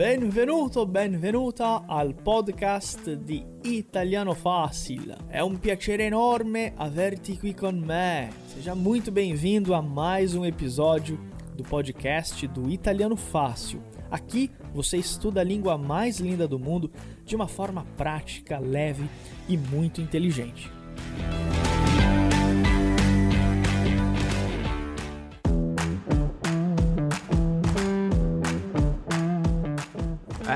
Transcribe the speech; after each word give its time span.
Benvenuto, 0.00 0.86
benvenuta 0.86 1.84
al 1.86 2.14
podcast 2.14 3.14
di 3.16 3.44
Italiano 3.62 4.34
Fácil. 4.34 5.14
É 5.28 5.42
um 5.44 5.56
piacere 5.56 6.04
enorme 6.04 6.72
averti 6.76 7.36
qui 7.36 7.54
con 7.54 7.78
me. 7.78 8.30
Seja 8.46 8.74
muito 8.74 9.12
bem-vindo 9.12 9.74
a 9.74 9.82
mais 9.82 10.34
um 10.34 10.44
episódio 10.44 11.18
do 11.54 11.62
podcast 11.62 12.46
do 12.48 12.70
Italiano 12.70 13.16
Fácil. 13.16 13.82
Aqui 14.10 14.50
você 14.72 14.96
estuda 14.96 15.42
a 15.42 15.44
língua 15.44 15.76
mais 15.76 16.18
linda 16.18 16.48
do 16.48 16.58
mundo 16.58 16.90
de 17.24 17.36
uma 17.36 17.46
forma 17.46 17.84
prática, 17.96 18.58
leve 18.58 19.08
e 19.48 19.56
muito 19.56 20.00
inteligente. 20.00 20.70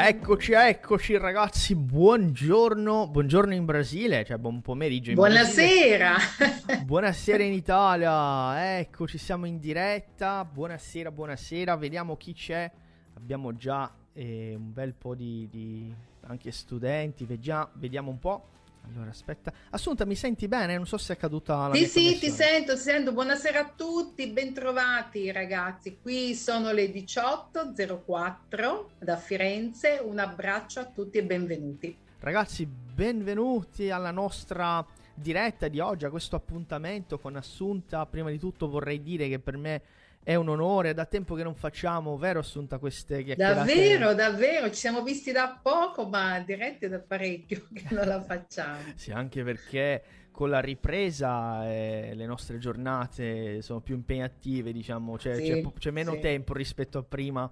Eccoci, 0.07 0.53
eccoci 0.53 1.17
ragazzi, 1.17 1.75
buongiorno, 1.75 3.09
buongiorno 3.09 3.55
in 3.55 3.65
Brasile, 3.65 4.23
cioè 4.27 4.37
buon 4.37 4.61
pomeriggio 4.61 5.09
in 5.09 5.17
Buonasera! 5.17 6.17
Brasile. 6.37 6.85
Buonasera 6.85 7.43
in 7.43 7.55
Italia, 7.55 8.81
eccoci, 8.81 9.17
siamo 9.17 9.47
in 9.47 9.59
diretta, 9.59 10.45
buonasera, 10.45 11.11
buonasera, 11.11 11.75
vediamo 11.77 12.19
chi 12.19 12.35
c'è, 12.35 12.71
abbiamo 13.15 13.55
già 13.55 13.91
eh, 14.13 14.53
un 14.55 14.75
bel 14.75 14.93
po' 14.93 15.15
di, 15.15 15.49
di 15.51 15.91
anche 16.27 16.51
studenti, 16.51 17.25
vediamo, 17.25 17.71
vediamo 17.73 18.11
un 18.11 18.19
po'. 18.19 18.49
Allora, 18.91 19.11
aspetta. 19.11 19.53
Assunta, 19.71 20.05
mi 20.05 20.15
senti 20.15 20.47
bene? 20.47 20.77
Non 20.77 20.87
so 20.87 20.99
se 20.99 21.15
è 21.15 21.17
caduta 21.17 21.69
la 21.69 21.75
Sì, 21.75 21.87
sì, 21.87 22.19
ti 22.19 22.31
sento, 22.31 22.75
ti 22.75 22.81
sento. 22.81 23.13
Buonasera 23.13 23.61
a 23.61 23.73
tutti, 23.75 24.27
bentrovati 24.29 25.33
ragazzi. 25.33 25.99
Qui 26.01 26.35
sono 26.35 26.71
le 26.73 26.93
18.04 26.93 28.85
da 28.99 29.17
Firenze. 29.17 30.01
Un 30.03 30.19
abbraccio 30.19 30.81
a 30.81 30.85
tutti 30.85 31.19
e 31.19 31.25
benvenuti. 31.25 31.97
Ragazzi, 32.21 32.67
benvenuti 32.67 33.91
alla 33.91 34.11
nostra 34.11 34.87
diretta 35.15 35.69
di 35.69 35.81
oggi, 35.81 36.05
a 36.05 36.11
questo 36.11 36.37
appuntamento 36.37 37.19
con 37.19 37.37
Assunta. 37.37 38.05
Prima 38.07 38.31
di 38.31 38.39
tutto 38.39 38.69
vorrei 38.69 39.03
dire 39.03 39.29
che 39.29 39.39
per 39.39 39.57
me 39.57 39.83
è 40.25 40.35
un 40.35 40.49
onore, 40.49 40.95
da 40.95 41.05
tempo 41.05 41.35
che 41.35 41.43
non 41.43 41.55
facciamo, 41.55 42.17
vero 42.17 42.39
Assunta, 42.41 42.79
queste 42.79 43.23
chiacchierate? 43.23 43.57
Davvero, 43.75 44.15
davvero, 44.15 44.69
ci 44.71 44.77
siamo 44.77 45.03
visti 45.03 45.33
da 45.33 45.61
poco, 45.63 46.09
ma 46.09 46.41
diretti 46.41 46.89
da 46.89 46.99
parecchio 46.99 47.67
che 47.73 47.85
non 47.91 48.07
la 48.07 48.23
facciamo. 48.23 48.79
sì, 48.97 49.13
anche 49.13 49.45
perché 49.45 50.03
con 50.31 50.49
la 50.49 50.61
ripresa 50.61 51.71
eh, 51.71 52.13
le 52.15 52.27
nostre 52.27 52.59
giornate 52.59 53.61
sono 53.61 53.81
più 53.81 53.95
impegnative, 53.95 54.73
diciamo, 54.73 55.19
cioè, 55.19 55.37
sì, 55.37 55.43
c'è, 55.43 55.73
c'è, 55.79 55.91
meno 55.91 56.15
sì. 56.15 56.21
tempo 56.21 56.55
rispetto 56.55 56.99
a 56.99 57.03
prima. 57.03 57.49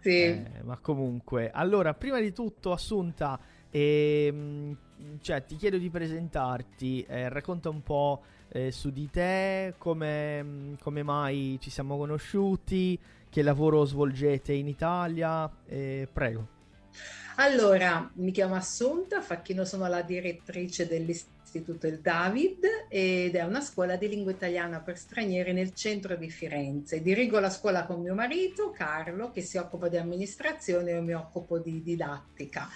Sì. 0.00 0.22
Eh, 0.22 0.62
ma 0.62 0.78
comunque, 0.78 1.50
allora, 1.50 1.92
prima 1.92 2.18
di 2.20 2.32
tutto, 2.32 2.72
Assunta, 2.72 3.38
ehm, 3.70 4.76
cioè, 5.20 5.44
ti 5.44 5.56
chiedo 5.56 5.78
di 5.78 5.90
presentarti, 5.90 7.04
eh, 7.08 7.28
racconta 7.28 7.68
un 7.68 7.82
po' 7.82 8.22
eh, 8.50 8.70
su 8.72 8.90
di 8.90 9.08
te, 9.10 9.74
come, 9.78 10.76
come, 10.80 11.02
mai 11.02 11.58
ci 11.60 11.70
siamo 11.70 11.96
conosciuti, 11.96 12.98
che 13.28 13.42
lavoro 13.42 13.84
svolgete 13.84 14.52
in 14.52 14.68
Italia, 14.68 15.50
eh, 15.66 16.08
prego. 16.12 16.56
Allora, 17.36 18.10
mi 18.14 18.32
chiamo 18.32 18.56
Assunta 18.56 19.20
Facchino, 19.20 19.64
sono 19.64 19.86
la 19.86 20.02
direttrice 20.02 20.88
dell'Istituto 20.88 21.86
Il 21.86 22.00
David 22.00 22.64
ed 22.88 23.36
è 23.36 23.42
una 23.44 23.60
scuola 23.60 23.94
di 23.94 24.08
lingua 24.08 24.32
italiana 24.32 24.80
per 24.80 24.98
stranieri 24.98 25.52
nel 25.52 25.72
centro 25.72 26.16
di 26.16 26.30
Firenze. 26.30 27.00
Dirigo 27.00 27.38
la 27.38 27.50
scuola 27.50 27.86
con 27.86 28.00
mio 28.00 28.14
marito 28.14 28.70
Carlo 28.70 29.30
che 29.30 29.42
si 29.42 29.56
occupa 29.56 29.88
di 29.88 29.96
amministrazione 29.96 30.90
e 30.90 30.94
io 30.94 31.02
mi 31.02 31.14
occupo 31.14 31.58
di 31.58 31.80
didattica. 31.80 32.68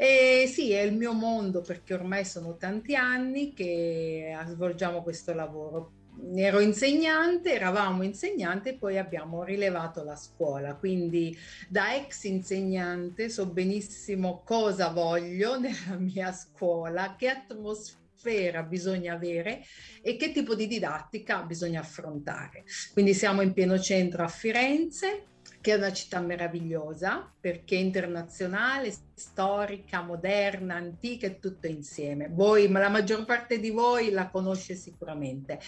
E 0.00 0.44
sì, 0.46 0.70
è 0.70 0.82
il 0.82 0.94
mio 0.94 1.12
mondo 1.12 1.60
perché 1.60 1.92
ormai 1.92 2.24
sono 2.24 2.56
tanti 2.56 2.94
anni 2.94 3.52
che 3.52 4.32
svolgiamo 4.46 5.02
questo 5.02 5.34
lavoro. 5.34 5.90
Ero 6.36 6.60
insegnante, 6.60 7.54
eravamo 7.54 8.04
insegnante 8.04 8.70
e 8.70 8.74
poi 8.74 8.96
abbiamo 8.96 9.42
rilevato 9.42 10.04
la 10.04 10.14
scuola, 10.14 10.76
quindi 10.76 11.36
da 11.68 11.96
ex 11.96 12.22
insegnante 12.24 13.28
so 13.28 13.46
benissimo 13.46 14.42
cosa 14.44 14.90
voglio 14.90 15.58
nella 15.60 15.96
mia 15.98 16.30
scuola, 16.30 17.16
che 17.18 17.30
atmosfera 17.30 18.62
bisogna 18.62 19.14
avere 19.14 19.64
e 20.00 20.14
che 20.14 20.30
tipo 20.30 20.54
di 20.54 20.68
didattica 20.68 21.42
bisogna 21.42 21.80
affrontare. 21.80 22.62
Quindi 22.92 23.14
siamo 23.14 23.42
in 23.42 23.52
pieno 23.52 23.76
centro 23.80 24.22
a 24.22 24.28
Firenze, 24.28 25.24
che 25.60 25.72
è 25.72 25.76
una 25.76 25.92
città 25.92 26.20
meravigliosa 26.20 27.32
perché 27.40 27.74
internazionale, 27.76 28.94
storica, 29.14 30.02
moderna, 30.02 30.76
antica 30.76 31.26
e 31.26 31.38
tutto 31.38 31.66
insieme. 31.66 32.28
Voi, 32.30 32.68
ma 32.68 32.78
la 32.78 32.88
maggior 32.88 33.24
parte 33.24 33.58
di 33.58 33.70
voi 33.70 34.10
la 34.10 34.28
conosce 34.28 34.74
sicuramente. 34.74 35.58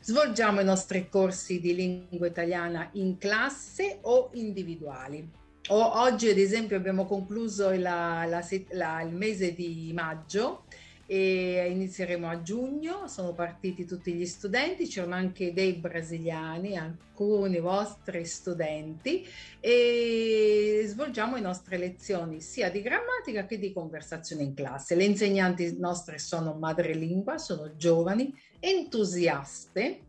Svolgiamo 0.00 0.60
i 0.60 0.64
nostri 0.64 1.08
corsi 1.08 1.60
di 1.60 1.74
lingua 1.74 2.26
italiana 2.26 2.88
in 2.94 3.18
classe 3.18 3.98
o 4.02 4.30
individuali. 4.34 5.40
O, 5.68 6.00
oggi, 6.00 6.28
ad 6.28 6.38
esempio, 6.38 6.76
abbiamo 6.76 7.06
concluso 7.06 7.70
la, 7.70 8.24
la, 8.26 8.44
la, 8.70 9.02
il 9.02 9.14
mese 9.14 9.54
di 9.54 9.92
maggio 9.94 10.64
e 11.14 11.68
inizieremo 11.70 12.26
a 12.26 12.40
giugno, 12.40 13.06
sono 13.06 13.34
partiti 13.34 13.84
tutti 13.84 14.14
gli 14.14 14.24
studenti, 14.24 14.86
c'erano 14.86 15.14
anche 15.14 15.52
dei 15.52 15.74
brasiliani, 15.74 16.78
alcuni 16.78 17.60
vostri 17.60 18.24
studenti 18.24 19.22
e 19.60 20.84
svolgiamo 20.86 21.34
le 21.34 21.42
nostre 21.42 21.76
lezioni 21.76 22.40
sia 22.40 22.70
di 22.70 22.80
grammatica 22.80 23.44
che 23.44 23.58
di 23.58 23.74
conversazione 23.74 24.42
in 24.42 24.54
classe. 24.54 24.94
Le 24.94 25.04
insegnanti 25.04 25.76
nostre 25.78 26.18
sono 26.18 26.54
madrelingua, 26.54 27.36
sono 27.36 27.76
giovani, 27.76 28.34
entusiaste, 28.58 30.00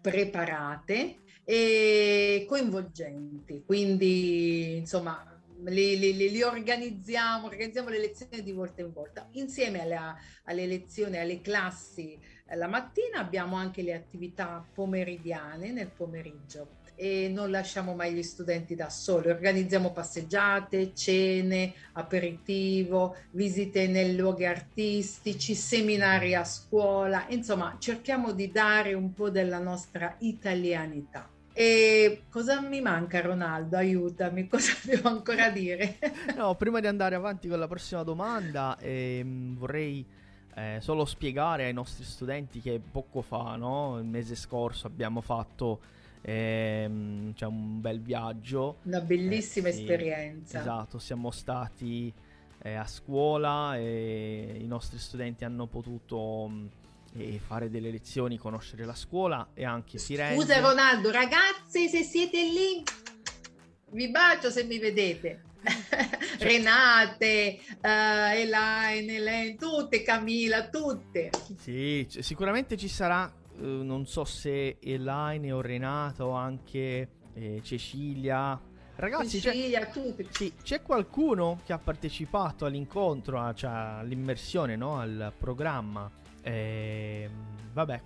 preparate 0.00 1.22
e 1.44 2.44
coinvolgenti, 2.46 3.64
quindi 3.66 4.76
insomma 4.76 5.26
li, 5.64 5.98
li, 5.98 6.30
li, 6.30 6.42
organizziamo, 6.42 7.46
organizziamo 7.46 7.88
le 7.88 7.98
lezioni 7.98 8.42
di 8.42 8.52
volta 8.52 8.82
in 8.82 8.92
volta. 8.92 9.28
Insieme 9.32 9.82
alle, 9.82 9.98
alle 10.44 10.66
lezioni, 10.66 11.18
alle 11.18 11.40
classi 11.40 12.18
eh, 12.52 12.56
la 12.56 12.68
mattina 12.68 13.18
abbiamo 13.20 13.56
anche 13.56 13.82
le 13.82 13.94
attività 13.94 14.64
pomeridiane 14.74 15.72
nel 15.72 15.88
pomeriggio 15.88 16.80
e 16.94 17.28
non 17.28 17.50
lasciamo 17.50 17.94
mai 17.94 18.12
gli 18.12 18.22
studenti 18.22 18.74
da 18.74 18.90
soli, 18.90 19.30
organizziamo 19.30 19.90
passeggiate, 19.92 20.94
cene, 20.94 21.72
aperitivo, 21.92 23.16
visite 23.30 23.88
nei 23.88 24.14
luoghi 24.14 24.44
artistici, 24.44 25.54
seminari 25.54 26.34
a 26.34 26.44
scuola, 26.44 27.24
insomma 27.30 27.76
cerchiamo 27.78 28.32
di 28.32 28.50
dare 28.52 28.92
un 28.92 29.12
po' 29.14 29.30
della 29.30 29.58
nostra 29.58 30.14
italianità. 30.18 31.31
E 31.54 32.22
cosa 32.30 32.60
mi 32.60 32.80
manca 32.80 33.20
Ronaldo? 33.20 33.76
Aiutami, 33.76 34.48
cosa 34.48 34.72
devo 34.84 35.08
ancora 35.08 35.50
dire? 35.50 35.98
no, 36.36 36.54
prima 36.54 36.80
di 36.80 36.86
andare 36.86 37.14
avanti 37.14 37.48
con 37.48 37.58
la 37.58 37.68
prossima 37.68 38.02
domanda 38.02 38.78
ehm, 38.78 39.56
vorrei 39.56 40.04
eh, 40.54 40.78
solo 40.80 41.04
spiegare 41.04 41.64
ai 41.64 41.72
nostri 41.72 42.04
studenti 42.04 42.60
che 42.60 42.80
poco 42.80 43.22
fa, 43.22 43.56
no? 43.56 43.98
il 43.98 44.04
mese 44.04 44.34
scorso 44.34 44.86
abbiamo 44.86 45.20
fatto 45.20 45.80
ehm, 46.22 47.34
cioè 47.34 47.48
un 47.48 47.80
bel 47.80 48.00
viaggio. 48.00 48.76
Una 48.82 49.00
bellissima 49.00 49.68
eh, 49.68 49.72
sì, 49.72 49.80
esperienza. 49.80 50.60
Esatto, 50.60 50.98
siamo 50.98 51.30
stati 51.30 52.12
eh, 52.62 52.74
a 52.74 52.86
scuola 52.86 53.76
e 53.76 54.56
i 54.58 54.66
nostri 54.66 54.98
studenti 54.98 55.44
hanno 55.44 55.66
potuto 55.66 56.50
e 57.14 57.40
fare 57.44 57.70
delle 57.70 57.90
lezioni, 57.90 58.38
conoscere 58.38 58.84
la 58.84 58.94
scuola 58.94 59.50
e 59.54 59.64
anche 59.64 59.98
Firenze. 59.98 60.40
Scusa 60.40 60.60
Ronaldo, 60.60 61.10
ragazzi 61.10 61.88
se 61.88 62.02
siete 62.02 62.42
lì, 62.42 62.82
vi 63.90 64.10
bacio 64.10 64.50
se 64.50 64.64
mi 64.64 64.78
vedete. 64.78 65.42
Cioè. 66.42 66.50
Renate, 66.50 67.60
uh, 67.82 68.34
Elaine, 68.34 69.14
Elaine, 69.14 69.54
tutte, 69.54 70.02
Camilla, 70.02 70.68
tutte. 70.68 71.30
Sì, 71.56 72.04
c- 72.08 72.24
sicuramente 72.24 72.76
ci 72.76 72.88
sarà, 72.88 73.32
uh, 73.58 73.64
non 73.64 74.04
so 74.06 74.24
se 74.24 74.78
Elaine 74.80 75.52
o 75.52 75.60
Renata 75.60 76.24
o 76.26 76.32
anche 76.32 77.08
eh, 77.34 77.60
Cecilia. 77.62 78.60
Ragazzi, 78.96 79.40
Cecilia, 79.40 79.86
c'è. 79.86 80.14
Sì, 80.30 80.52
c'è 80.60 80.82
qualcuno 80.82 81.60
che 81.64 81.72
ha 81.72 81.78
partecipato 81.78 82.64
all'incontro, 82.64 83.54
cioè 83.54 83.70
all'immersione, 83.70 84.74
no? 84.74 84.98
al 84.98 85.32
programma 85.38 86.10
e, 86.44 87.28
ehm, 87.28 87.32
vabbè. 87.74 88.00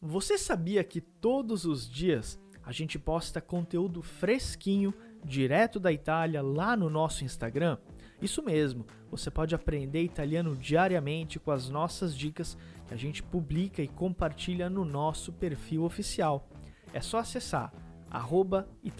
Você 0.00 0.38
sabia 0.38 0.84
que 0.84 1.00
todos 1.00 1.64
os 1.64 1.90
dias 1.90 2.38
a 2.62 2.70
gente 2.70 2.98
posta 2.98 3.40
conteúdo 3.40 4.00
fresquinho, 4.00 4.94
direto 5.24 5.80
da 5.80 5.92
Itália, 5.92 6.40
lá 6.40 6.76
no 6.76 6.88
nosso 6.88 7.24
Instagram? 7.24 7.78
Isso 8.24 8.42
mesmo, 8.42 8.86
você 9.10 9.30
pode 9.30 9.54
aprender 9.54 10.02
italiano 10.02 10.56
diariamente 10.56 11.38
com 11.38 11.50
as 11.50 11.68
nossas 11.68 12.16
dicas 12.16 12.56
que 12.88 12.94
a 12.94 12.96
gente 12.96 13.22
publica 13.22 13.82
e 13.82 13.86
compartilha 13.86 14.70
no 14.70 14.82
nosso 14.82 15.30
perfil 15.30 15.84
oficial. 15.84 16.48
É 16.94 17.02
só 17.02 17.18
acessar 17.18 17.70
arroba 18.10 18.66
e 18.82 18.90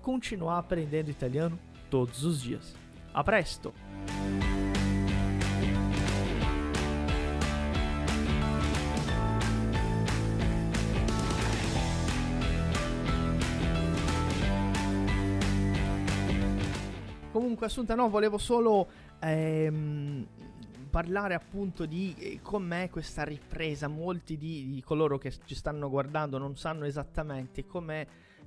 continuar 0.00 0.58
aprendendo 0.58 1.08
italiano 1.08 1.56
todos 1.88 2.24
os 2.24 2.42
dias. 2.42 2.74
A 3.14 3.22
presto! 3.22 3.72
Comunque, 17.60 17.66
Assunta, 17.66 17.94
no, 17.94 18.08
volevo 18.08 18.38
solo 18.38 18.88
ehm, 19.20 20.26
parlare 20.88 21.34
appunto 21.34 21.84
di 21.84 22.14
eh, 22.16 22.40
com'è 22.40 22.88
questa 22.88 23.22
ripresa. 23.22 23.86
Molti 23.86 24.38
di, 24.38 24.70
di, 24.70 24.82
coloro 24.82 25.18
che 25.18 25.30
ci 25.44 25.54
stanno 25.54 25.90
guardando 25.90 26.38
non 26.38 26.56
sanno 26.56 26.86
esattamente 26.86 27.66
com'è, 27.66 28.06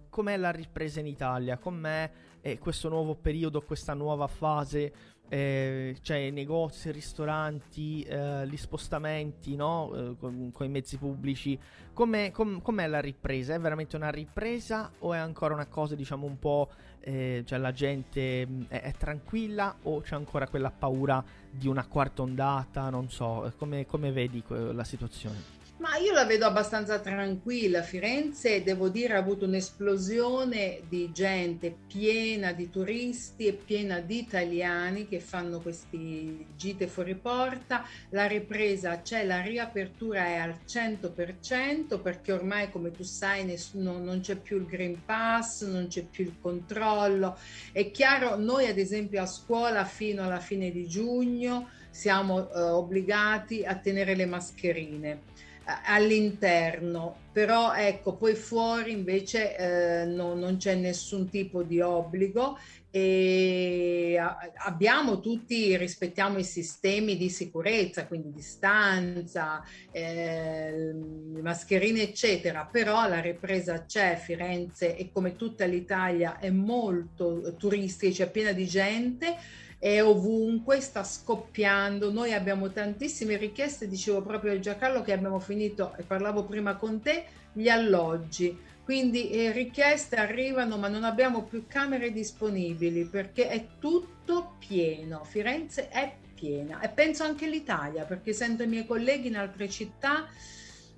com'è 0.10 0.36
la 0.36 0.50
ripresa 0.50 1.00
in 1.00 1.06
Italia, 1.06 1.60
com'è 1.60 2.10
eh, 2.42 2.58
questo 2.58 2.90
nuovo 2.90 3.14
periodo, 3.14 3.62
questa 3.62 3.94
nuova 3.94 4.26
fase 4.26 4.92
eh, 5.34 5.98
cioè 6.04 6.30
negozi, 6.30 6.92
ristoranti, 6.92 8.04
eh, 8.04 8.48
gli 8.48 8.56
spostamenti 8.56 9.56
no? 9.56 9.92
eh, 9.96 10.16
con, 10.20 10.52
con, 10.54 10.64
i 10.68 10.70
mezzi 10.70 10.98
pubblici, 10.98 11.60
com'è, 11.92 12.30
com, 12.30 12.62
com'è, 12.62 12.86
la 12.86 13.00
ripresa? 13.00 13.56
È 13.56 13.60
veramente 13.60 13.96
una 13.96 14.12
ripresa 14.12 14.92
o 15.00 15.12
è 15.12 15.18
ancora 15.18 15.56
una 15.56 15.66
cosa 15.66 15.96
diciamo 15.96 16.28
un 16.28 16.38
po', 16.38 16.70
eh, 17.00 17.42
cioè 17.48 17.58
la 17.58 17.72
gente 17.72 18.46
mm, 18.46 18.62
è, 18.68 18.82
è, 18.82 18.92
tranquilla 18.92 19.76
o 19.82 20.02
c'è 20.02 20.14
ancora 20.14 20.48
quella 20.48 20.70
paura 20.70 21.24
di 21.50 21.68
una 21.68 21.88
quarta 21.88 22.22
ondata? 22.22 22.92
Non 22.92 23.10
so, 23.10 23.52
come, 23.58 23.88
come 23.88 24.12
vedi 24.12 24.44
la 24.48 24.84
situazione? 24.84 25.63
Ma 25.78 25.98
io 25.98 26.14
la 26.14 26.24
vedo 26.24 26.46
abbastanza 26.46 27.00
tranquilla. 27.00 27.82
Firenze, 27.82 28.62
devo 28.62 28.90
dire, 28.90 29.16
ha 29.16 29.18
avuto 29.18 29.46
un'esplosione 29.46 30.82
di 30.88 31.12
gente 31.12 31.76
piena 31.88 32.54
di 32.54 32.70
turisti 32.70 33.48
e 33.48 33.54
piena 33.54 34.00
di 34.00 34.20
italiani 34.20 35.08
che 35.08 35.20
fanno 35.20 35.60
questi 35.60 36.46
gite 36.56 36.88
fuori 36.88 37.16
porta. 37.16 37.86
La 38.10 38.28
ripresa 38.28 39.02
c'è, 39.02 39.26
la 39.26 39.42
riapertura 39.42 40.26
è 40.26 40.36
al 40.36 40.60
100% 40.66 42.00
perché 42.00 42.32
ormai, 42.32 42.70
come 42.70 42.92
tu 42.92 43.04
sai, 43.04 43.44
nessuno, 43.44 43.98
non 43.98 44.20
c'è 44.22 44.36
più 44.36 44.58
il 44.58 44.66
Green 44.66 45.04
Pass, 45.04 45.66
non 45.66 45.88
c'è 45.88 46.04
più 46.04 46.24
il 46.24 46.36
controllo. 46.40 47.38
È 47.72 47.90
chiaro, 47.90 48.38
noi 48.38 48.68
ad 48.68 48.78
esempio 48.78 49.24
a 49.24 49.26
scuola 49.26 49.84
fino 49.86 50.24
alla 50.24 50.40
fine 50.40 50.72
di 50.72 50.88
giugno 50.88 51.70
siamo 51.90 52.50
eh, 52.52 52.60
obbligati 52.60 53.66
a 53.66 53.76
tenere 53.76 54.16
le 54.16 54.26
mascherine 54.26 55.22
all'interno, 55.66 57.16
però 57.32 57.74
ecco, 57.74 58.16
poi 58.16 58.36
fuori 58.36 58.92
invece 58.92 59.56
eh, 59.56 60.06
no, 60.06 60.34
non 60.36 60.58
c'è 60.58 60.76
nessun 60.76 61.30
tipo 61.30 61.64
di 61.64 61.80
obbligo 61.80 62.58
e 62.92 64.20
abbiamo 64.58 65.20
tutti, 65.20 65.76
rispettiamo 65.78 66.38
i 66.38 66.44
sistemi 66.44 67.18
di 67.18 67.30
sicurezza, 67.30 68.06
quindi 68.06 68.32
distanza, 68.32 69.64
eh, 69.92 70.94
mascherine 71.42 72.04
eccetera, 72.04 72.68
però 72.72 73.08
la 73.08 73.20
ripresa 73.20 73.86
c'è, 73.86 74.16
Firenze 74.16 74.96
e 74.96 75.10
come 75.12 75.36
tutta 75.36 75.66
l'Italia 75.66 76.38
è 76.38 76.52
molto 76.52 77.56
turistica, 77.58 78.26
c'è 78.26 78.30
piena 78.30 78.52
di 78.52 78.68
gente 78.68 79.38
è 79.84 80.02
ovunque, 80.02 80.80
sta 80.80 81.04
scoppiando. 81.04 82.10
Noi 82.10 82.32
abbiamo 82.32 82.72
tantissime 82.72 83.36
richieste, 83.36 83.90
dicevo 83.90 84.22
proprio 84.22 84.54
a 84.54 84.60
Giancarlo 84.60 85.02
che 85.02 85.12
abbiamo 85.12 85.42
finito, 85.42 85.94
e 85.98 86.04
parlavo 86.04 86.46
prima 86.46 86.78
con 86.78 87.02
te, 87.02 87.26
gli 87.52 87.68
alloggi. 87.68 88.58
Quindi 88.86 89.30
eh, 89.30 89.52
richieste 89.52 90.16
arrivano, 90.16 90.78
ma 90.78 90.88
non 90.88 91.04
abbiamo 91.04 91.44
più 91.44 91.66
camere 91.68 92.14
disponibili 92.14 93.04
perché 93.04 93.50
è 93.50 93.66
tutto 93.78 94.56
pieno. 94.58 95.26
Firenze 95.26 95.90
è 95.90 96.16
piena 96.34 96.80
e 96.80 96.88
penso 96.88 97.26
anche 97.26 97.50
l'Italia 97.50 98.06
perché 98.06 98.32
sento 98.32 98.64
i 98.64 98.68
miei 98.68 98.86
colleghi 98.86 99.28
in 99.28 99.36
altre 99.36 99.70
città 99.70 100.28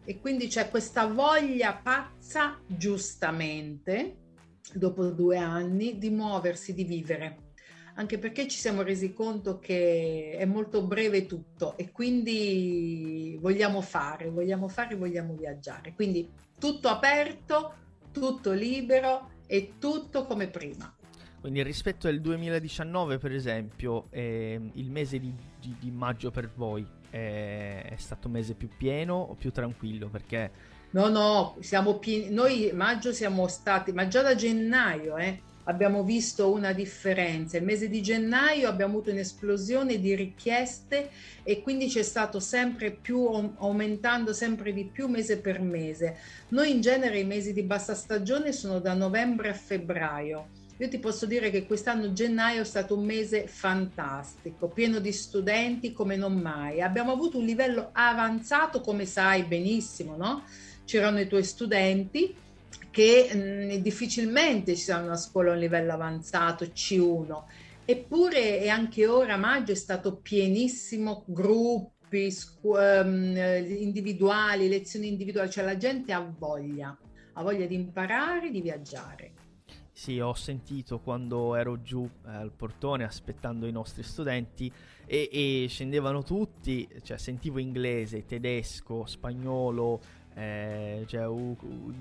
e 0.04 0.20
quindi 0.20 0.46
c'è 0.46 0.70
questa 0.70 1.08
voglia 1.08 1.74
pazza, 1.74 2.60
giustamente, 2.68 4.18
dopo 4.74 5.06
due 5.08 5.38
anni, 5.38 5.98
di 5.98 6.12
muoversi, 6.12 6.76
di 6.76 6.84
vivere 6.84 7.45
anche 7.96 8.18
perché 8.18 8.48
ci 8.48 8.58
siamo 8.58 8.82
resi 8.82 9.14
conto 9.14 9.60
che 9.60 10.36
è 10.38 10.46
molto 10.46 10.84
breve 10.84 11.26
tutto 11.26 11.78
e 11.78 11.92
quindi 11.92 13.38
vogliamo 13.40 13.82
fare, 13.82 14.30
vogliamo 14.30 14.68
fare, 14.68 14.96
vogliamo 14.96 15.34
viaggiare. 15.34 15.94
Quindi 15.94 16.30
tutto 16.60 16.90
aperto, 16.90 17.74
tutto 18.12 18.52
libero 18.52 19.32
e 19.48 19.74
tutto 19.80 20.26
come 20.26 20.48
prima. 20.48 20.94
Quindi 21.40 21.64
rispetto 21.64 22.08
al 22.08 22.20
2019, 22.20 23.18
per 23.18 23.32
esempio, 23.32 24.08
eh, 24.10 24.60
il 24.74 24.90
mese 24.90 25.20
di, 25.20 25.32
di, 25.60 25.76
di, 25.80 25.92
maggio 25.92 26.32
per 26.32 26.50
voi 26.54 26.86
è, 27.10 27.86
è 27.92 27.96
stato 27.98 28.28
un 28.28 28.34
mese 28.34 28.56
più 28.56 28.68
pieno 28.76 29.14
o 29.14 29.36
più 29.36 29.52
tranquillo? 29.52 30.08
Perché... 30.08 30.52
No, 30.92 31.08
no, 31.08 31.56
siamo 31.60 32.00
pieni. 32.00 32.34
Noi 32.34 32.72
maggio 32.74 33.14
siamo 33.14 33.48
stati, 33.48 33.92
ma 33.92 34.08
già 34.08 34.22
da 34.22 34.34
gennaio, 34.34 35.18
eh, 35.18 35.40
abbiamo 35.66 36.04
visto 36.04 36.52
una 36.52 36.74
differenza. 36.74 37.58
Il 37.58 37.64
mese 37.64 37.88
di 37.90 38.02
gennaio 38.02 38.68
abbiamo 38.68 38.94
avuto 38.94 39.12
un'esplosione 39.12 40.00
di 40.00 40.16
richieste 40.16 41.10
e 41.44 41.62
quindi 41.62 41.88
c'è 41.88 42.04
stato 42.04 42.40
sempre 42.40 42.92
più, 42.92 43.28
aumentando 43.58 44.34
sempre 44.34 44.74
di 44.74 44.86
più 44.86 45.08
mese 45.08 45.38
per 45.38 45.62
mese. 45.62 46.18
Noi 46.50 46.72
in 46.72 46.82
genere 46.82 47.20
i 47.20 47.26
mesi 47.26 47.54
di 47.54 47.64
bassa 47.64 47.94
stagione 47.94 48.52
sono 48.52 48.80
da 48.80 48.94
novembre 48.94 49.50
a 49.50 49.54
febbraio. 49.54 50.64
Io 50.78 50.90
ti 50.90 51.00
posso 51.00 51.26
dire 51.26 51.50
che 51.52 51.66
quest'anno 51.66 52.12
gennaio 52.12 52.62
è 52.62 52.66
stato 52.66 52.98
un 52.98 53.06
mese 53.06 53.48
fantastico, 53.48 54.68
pieno 54.68 55.00
di 55.00 55.14
studenti 55.14 55.94
come 55.94 56.18
non 56.18 56.36
mai. 56.36 56.82
Abbiamo 56.82 57.14
avuto 57.14 57.38
un 57.38 57.46
livello 57.46 57.92
avanzato, 57.94 58.82
come 58.82 59.06
sai 59.06 59.44
benissimo, 59.44 60.18
no? 60.18 60.44
C'erano 60.84 61.22
i 61.22 61.28
tuoi 61.28 61.46
studenti 61.46 62.36
che 62.96 63.76
mh, 63.76 63.82
difficilmente 63.82 64.74
ci 64.74 64.84
sia 64.84 65.00
una 65.00 65.18
scuola 65.18 65.50
a 65.50 65.54
un 65.56 65.60
livello 65.60 65.92
avanzato, 65.92 66.64
C1. 66.64 67.44
Eppure 67.84 68.62
e 68.62 68.70
anche 68.70 69.06
ora 69.06 69.36
maggio 69.36 69.74
è 69.74 69.76
stato 69.76 70.16
pienissimo, 70.16 71.26
gruppi, 71.28 72.32
scu- 72.32 72.78
um, 72.78 73.36
individuali, 73.36 74.70
lezioni 74.70 75.10
individuali, 75.10 75.52
cioè 75.52 75.66
la 75.66 75.76
gente 75.76 76.14
ha 76.14 76.22
voglia, 76.22 76.98
ha 77.34 77.44
voglia 77.44 77.66
di 77.66 77.76
imparare, 77.76 78.50
di 78.50 78.62
viaggiare. 78.62 79.34
Sì, 79.92 80.20
ho 80.20 80.34
sentito 80.34 81.00
quando 81.00 81.56
ero 81.56 81.82
giù 81.82 82.10
eh, 82.26 82.30
al 82.30 82.52
portone 82.52 83.04
aspettando 83.04 83.66
i 83.66 83.72
nostri 83.72 84.04
studenti 84.04 84.72
e, 85.06 85.30
e 85.32 85.66
scendevano 85.70 86.24
tutti, 86.24 86.88
cioè 87.02 87.18
sentivo 87.18 87.60
inglese, 87.60 88.26
tedesco, 88.26 89.06
spagnolo, 89.06 90.02
eh, 90.36 91.04
cioè, 91.08 91.26
uh, 91.28 91.58
uh, 91.60 91.94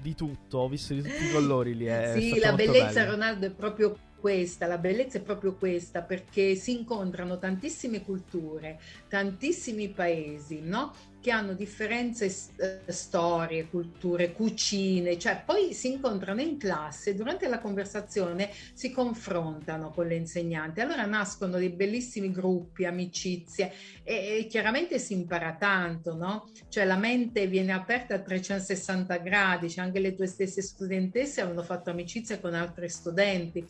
di 0.00 0.14
tutto, 0.14 0.58
ho 0.58 0.68
visto 0.68 0.94
di 0.94 1.02
tutti 1.02 1.24
i 1.24 1.32
colori 1.32 1.76
lì. 1.76 1.86
Eh, 1.86 2.14
sì, 2.18 2.38
la 2.38 2.54
bellezza. 2.54 3.04
Ronaldo, 3.04 3.46
è 3.46 3.50
proprio 3.50 3.96
questa, 4.18 4.66
la 4.66 4.78
bellezza 4.78 5.18
è 5.18 5.20
proprio 5.20 5.54
questa, 5.54 6.00
perché 6.00 6.54
si 6.54 6.72
incontrano 6.78 7.38
tantissime 7.38 8.02
culture, 8.02 8.80
tantissimi 9.08 9.88
paesi, 9.88 10.60
no? 10.62 10.94
Che 11.22 11.30
hanno 11.30 11.54
differenze 11.54 12.26
eh, 12.26 12.92
storie, 12.92 13.68
culture, 13.68 14.32
cucine, 14.32 15.16
cioè 15.18 15.40
poi 15.46 15.72
si 15.72 15.92
incontrano 15.92 16.40
in 16.40 16.58
classe 16.58 17.10
e 17.10 17.14
durante 17.14 17.46
la 17.48 17.60
conversazione 17.60 18.50
si 18.74 18.90
confrontano 18.90 19.90
con 19.90 20.08
le 20.08 20.16
insegnanti. 20.16 20.80
Allora 20.80 21.06
nascono 21.06 21.58
dei 21.58 21.70
bellissimi 21.70 22.32
gruppi, 22.32 22.84
amicizie 22.84 23.72
e, 24.02 24.40
e 24.40 24.46
chiaramente 24.48 24.98
si 24.98 25.12
impara 25.12 25.54
tanto, 25.54 26.16
no? 26.16 26.50
Cioè 26.68 26.84
la 26.84 26.96
mente 26.96 27.46
viene 27.46 27.72
aperta 27.72 28.16
a 28.16 28.18
360 28.18 29.16
gradi, 29.18 29.70
cioè 29.70 29.84
anche 29.84 30.00
le 30.00 30.16
tue 30.16 30.26
stesse 30.26 30.60
studentesse 30.60 31.40
hanno 31.40 31.62
fatto 31.62 31.90
amicizia 31.90 32.40
con 32.40 32.54
altri 32.54 32.88
studenti. 32.88 33.64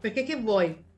Perché 0.00 0.24
che 0.24 0.36
vuoi? 0.36 0.94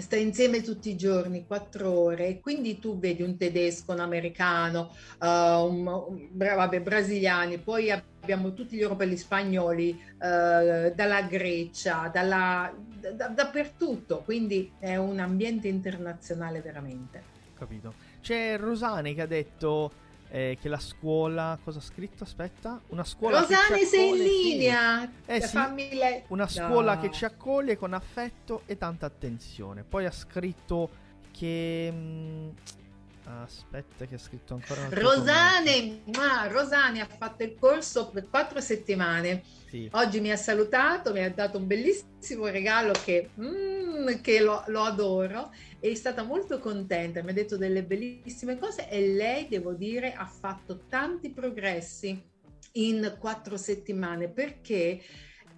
Stai 0.00 0.22
insieme 0.22 0.62
tutti 0.62 0.90
i 0.90 0.96
giorni, 0.96 1.46
quattro 1.46 1.90
ore, 1.90 2.40
quindi 2.40 2.78
tu 2.78 2.98
vedi 2.98 3.22
un 3.22 3.36
tedesco, 3.36 3.92
un 3.92 4.00
americano, 4.00 4.94
uh, 5.20 5.26
un, 5.26 5.86
un, 5.86 6.28
vabbè, 6.32 6.80
brasiliani, 6.80 7.58
poi 7.58 7.90
abbiamo 7.90 8.54
tutti 8.54 8.76
gli 8.76 8.80
europei, 8.80 9.16
spagnoli, 9.16 9.90
uh, 9.90 10.94
dalla 10.94 11.22
Grecia, 11.28 12.10
dalla, 12.12 12.72
da, 13.14 13.28
dappertutto, 13.28 14.22
quindi 14.24 14.72
è 14.78 14.96
un 14.96 15.18
ambiente 15.18 15.68
internazionale 15.68 16.60
veramente. 16.60 17.22
Capito. 17.58 17.92
C'è 18.20 18.56
Rosane 18.56 19.14
che 19.14 19.22
ha 19.22 19.26
detto 19.26 19.92
eh, 20.34 20.56
che 20.58 20.70
la 20.70 20.78
scuola, 20.78 21.58
cosa 21.62 21.78
ha 21.78 21.82
scritto? 21.82 22.24
Aspetta, 22.24 22.80
una 22.88 23.04
scuola 23.04 23.40
Rosane 23.40 23.80
che 23.80 23.84
sei 23.84 24.08
in 24.08 24.16
linea, 24.16 25.00
sì. 25.02 25.30
Eh, 25.30 25.40
sì. 25.42 25.58
le... 25.92 26.24
una 26.28 26.48
scuola 26.48 26.94
no. 26.94 27.00
che 27.02 27.10
ci 27.10 27.26
accoglie 27.26 27.76
con 27.76 27.92
affetto 27.92 28.62
e 28.64 28.78
tanta 28.78 29.04
attenzione. 29.04 29.84
Poi 29.84 30.06
ha 30.06 30.10
scritto 30.10 30.88
che... 31.30 31.92
Mh, 31.92 31.96
mm, 31.96 32.48
Aspetta 33.24 34.06
che 34.06 34.16
ha 34.16 34.18
scritto 34.18 34.54
ancora 34.54 34.80
una 34.86 35.00
Rosane, 35.00 36.02
ma 36.16 36.46
Rosane 36.48 37.00
ha 37.00 37.06
fatto 37.06 37.44
il 37.44 37.56
corso 37.58 38.10
per 38.10 38.28
quattro 38.28 38.60
settimane. 38.60 39.42
Sì. 39.68 39.88
Oggi 39.92 40.20
mi 40.20 40.30
ha 40.30 40.36
salutato, 40.36 41.12
mi 41.12 41.22
ha 41.22 41.30
dato 41.30 41.58
un 41.58 41.66
bellissimo 41.66 42.46
regalo 42.46 42.92
che, 43.04 43.30
mm, 43.40 44.20
che 44.20 44.40
lo, 44.40 44.64
lo, 44.66 44.82
adoro. 44.82 45.52
È 45.78 45.94
stata 45.94 46.24
molto 46.24 46.58
contenta, 46.58 47.22
mi 47.22 47.30
ha 47.30 47.34
detto 47.34 47.56
delle 47.56 47.84
bellissime 47.84 48.58
cose 48.58 48.88
e 48.88 49.08
lei, 49.08 49.46
devo 49.48 49.72
dire, 49.72 50.14
ha 50.14 50.26
fatto 50.26 50.84
tanti 50.88 51.30
progressi 51.30 52.30
in 52.72 53.16
quattro 53.18 53.56
settimane 53.56 54.28
perché 54.28 55.00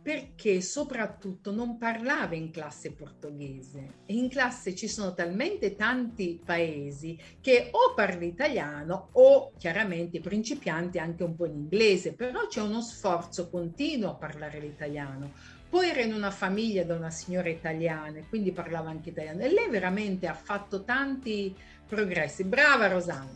perché 0.05 0.61
soprattutto 0.61 1.51
non 1.51 1.79
parlava 1.79 2.35
in 2.35 2.51
classe 2.51 2.93
portoghese 2.93 4.03
in 4.07 4.29
classe 4.29 4.75
ci 4.75 4.87
sono 4.87 5.15
talmente 5.15 5.77
tanti 5.77 6.39
paesi 6.45 7.19
che 7.41 7.69
o 7.71 7.95
parli 7.95 8.27
italiano 8.27 9.09
o 9.13 9.53
chiaramente 9.57 10.21
principianti 10.21 10.99
anche 10.99 11.23
un 11.25 11.35
po' 11.35 11.47
in 11.47 11.55
inglese, 11.55 12.13
però 12.13 12.47
c'è 12.47 12.61
uno 12.61 12.83
sforzo 12.83 13.49
continuo 13.49 14.11
a 14.11 14.15
parlare 14.15 14.61
l'italiano. 14.61 15.33
Poi 15.71 15.89
era 15.89 16.03
in 16.03 16.13
una 16.13 16.31
famiglia 16.31 16.85
da 16.85 16.95
una 16.95 17.11
signora 17.11 17.49
italiana 17.49 18.19
e 18.19 18.27
quindi 18.29 18.53
parlava 18.53 18.91
anche 18.91 19.09
italiano 19.09 19.41
e 19.41 19.51
lei 19.51 19.69
veramente 19.71 20.27
ha 20.29 20.35
fatto 20.35 20.85
tanti 20.85 21.57
progressi. 21.87 22.45
Brava 22.45 22.89
Rosanna. 22.89 23.33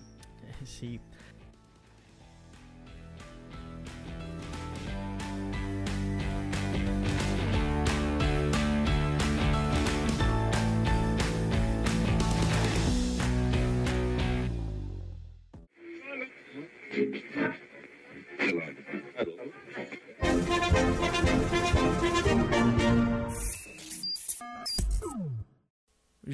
Eh, 0.60 0.64
sì, 0.66 1.00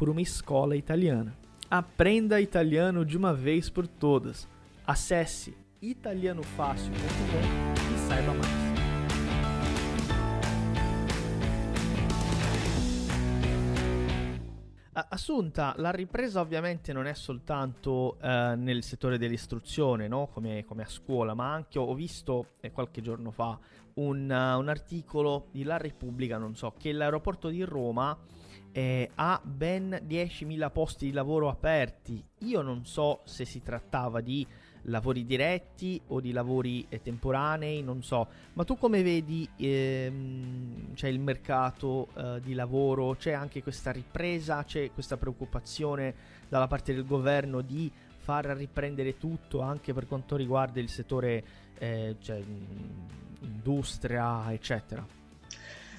por 0.00 0.08
uma 0.08 0.22
escola 0.22 0.74
italiana. 0.74 1.36
Aprenda 1.70 2.40
italiano 2.40 3.04
de 3.04 3.18
uma 3.18 3.34
vez 3.34 3.68
por 3.68 3.86
todas. 3.86 4.48
Acesse 4.86 5.54
italianofácil.com 5.82 7.94
e 7.94 7.98
saiba 8.08 8.32
mais. 8.32 8.70
Assunta, 14.92 15.74
la 15.76 15.90
ripresa 15.90 16.40
ovviamente 16.40 16.94
non 16.94 17.06
è 17.06 17.12
soltanto 17.12 18.18
eh, 18.22 18.54
nel 18.56 18.82
settore 18.82 19.18
dell'istruzione, 19.18 20.08
no? 20.08 20.28
come, 20.28 20.64
come, 20.64 20.82
a 20.82 20.88
scuola, 20.88 21.34
ma 21.34 21.52
anche 21.52 21.78
ho 21.78 21.94
visto 21.94 22.52
eh, 22.60 22.70
qualche 22.70 23.02
giorno 23.02 23.30
fa 23.30 23.58
un, 23.94 24.30
uh, 24.30 24.58
un, 24.58 24.68
articolo 24.68 25.48
di 25.50 25.62
La 25.62 25.76
Repubblica, 25.76 26.38
non 26.38 26.56
so, 26.56 26.72
che 26.78 26.92
l'aeroporto 26.92 27.48
di 27.48 27.62
Roma 27.62 28.16
eh, 28.72 29.10
ha 29.14 29.40
ben 29.42 30.00
10.000 30.06 30.70
posti 30.70 31.06
di 31.06 31.12
lavoro 31.12 31.48
aperti. 31.48 32.22
Io 32.40 32.62
non 32.62 32.86
so 32.86 33.20
se 33.24 33.44
si 33.44 33.62
trattava 33.62 34.20
di 34.20 34.46
lavori 34.84 35.26
diretti 35.26 36.00
o 36.08 36.20
di 36.20 36.32
lavori 36.32 36.86
eh, 36.88 37.02
temporanei, 37.02 37.82
non 37.82 38.02
so. 38.02 38.28
Ma 38.54 38.64
tu 38.64 38.76
come 38.76 39.02
vedi 39.02 39.48
ehm, 39.56 40.94
c'è 40.94 41.08
il 41.08 41.20
mercato 41.20 42.08
eh, 42.16 42.40
di 42.42 42.54
lavoro, 42.54 43.14
c'è 43.16 43.32
anche 43.32 43.62
questa 43.62 43.90
ripresa, 43.90 44.64
c'è 44.64 44.90
questa 44.92 45.16
preoccupazione 45.16 46.14
dalla 46.48 46.66
parte 46.66 46.94
del 46.94 47.04
governo 47.04 47.60
di 47.60 47.90
far 48.18 48.44
riprendere 48.46 49.16
tutto 49.16 49.60
anche 49.60 49.92
per 49.92 50.06
quanto 50.06 50.36
riguarda 50.36 50.80
il 50.80 50.88
settore 50.88 51.44
eh, 51.78 52.16
cioè, 52.20 52.42
industria, 53.40 54.52
eccetera? 54.52 55.19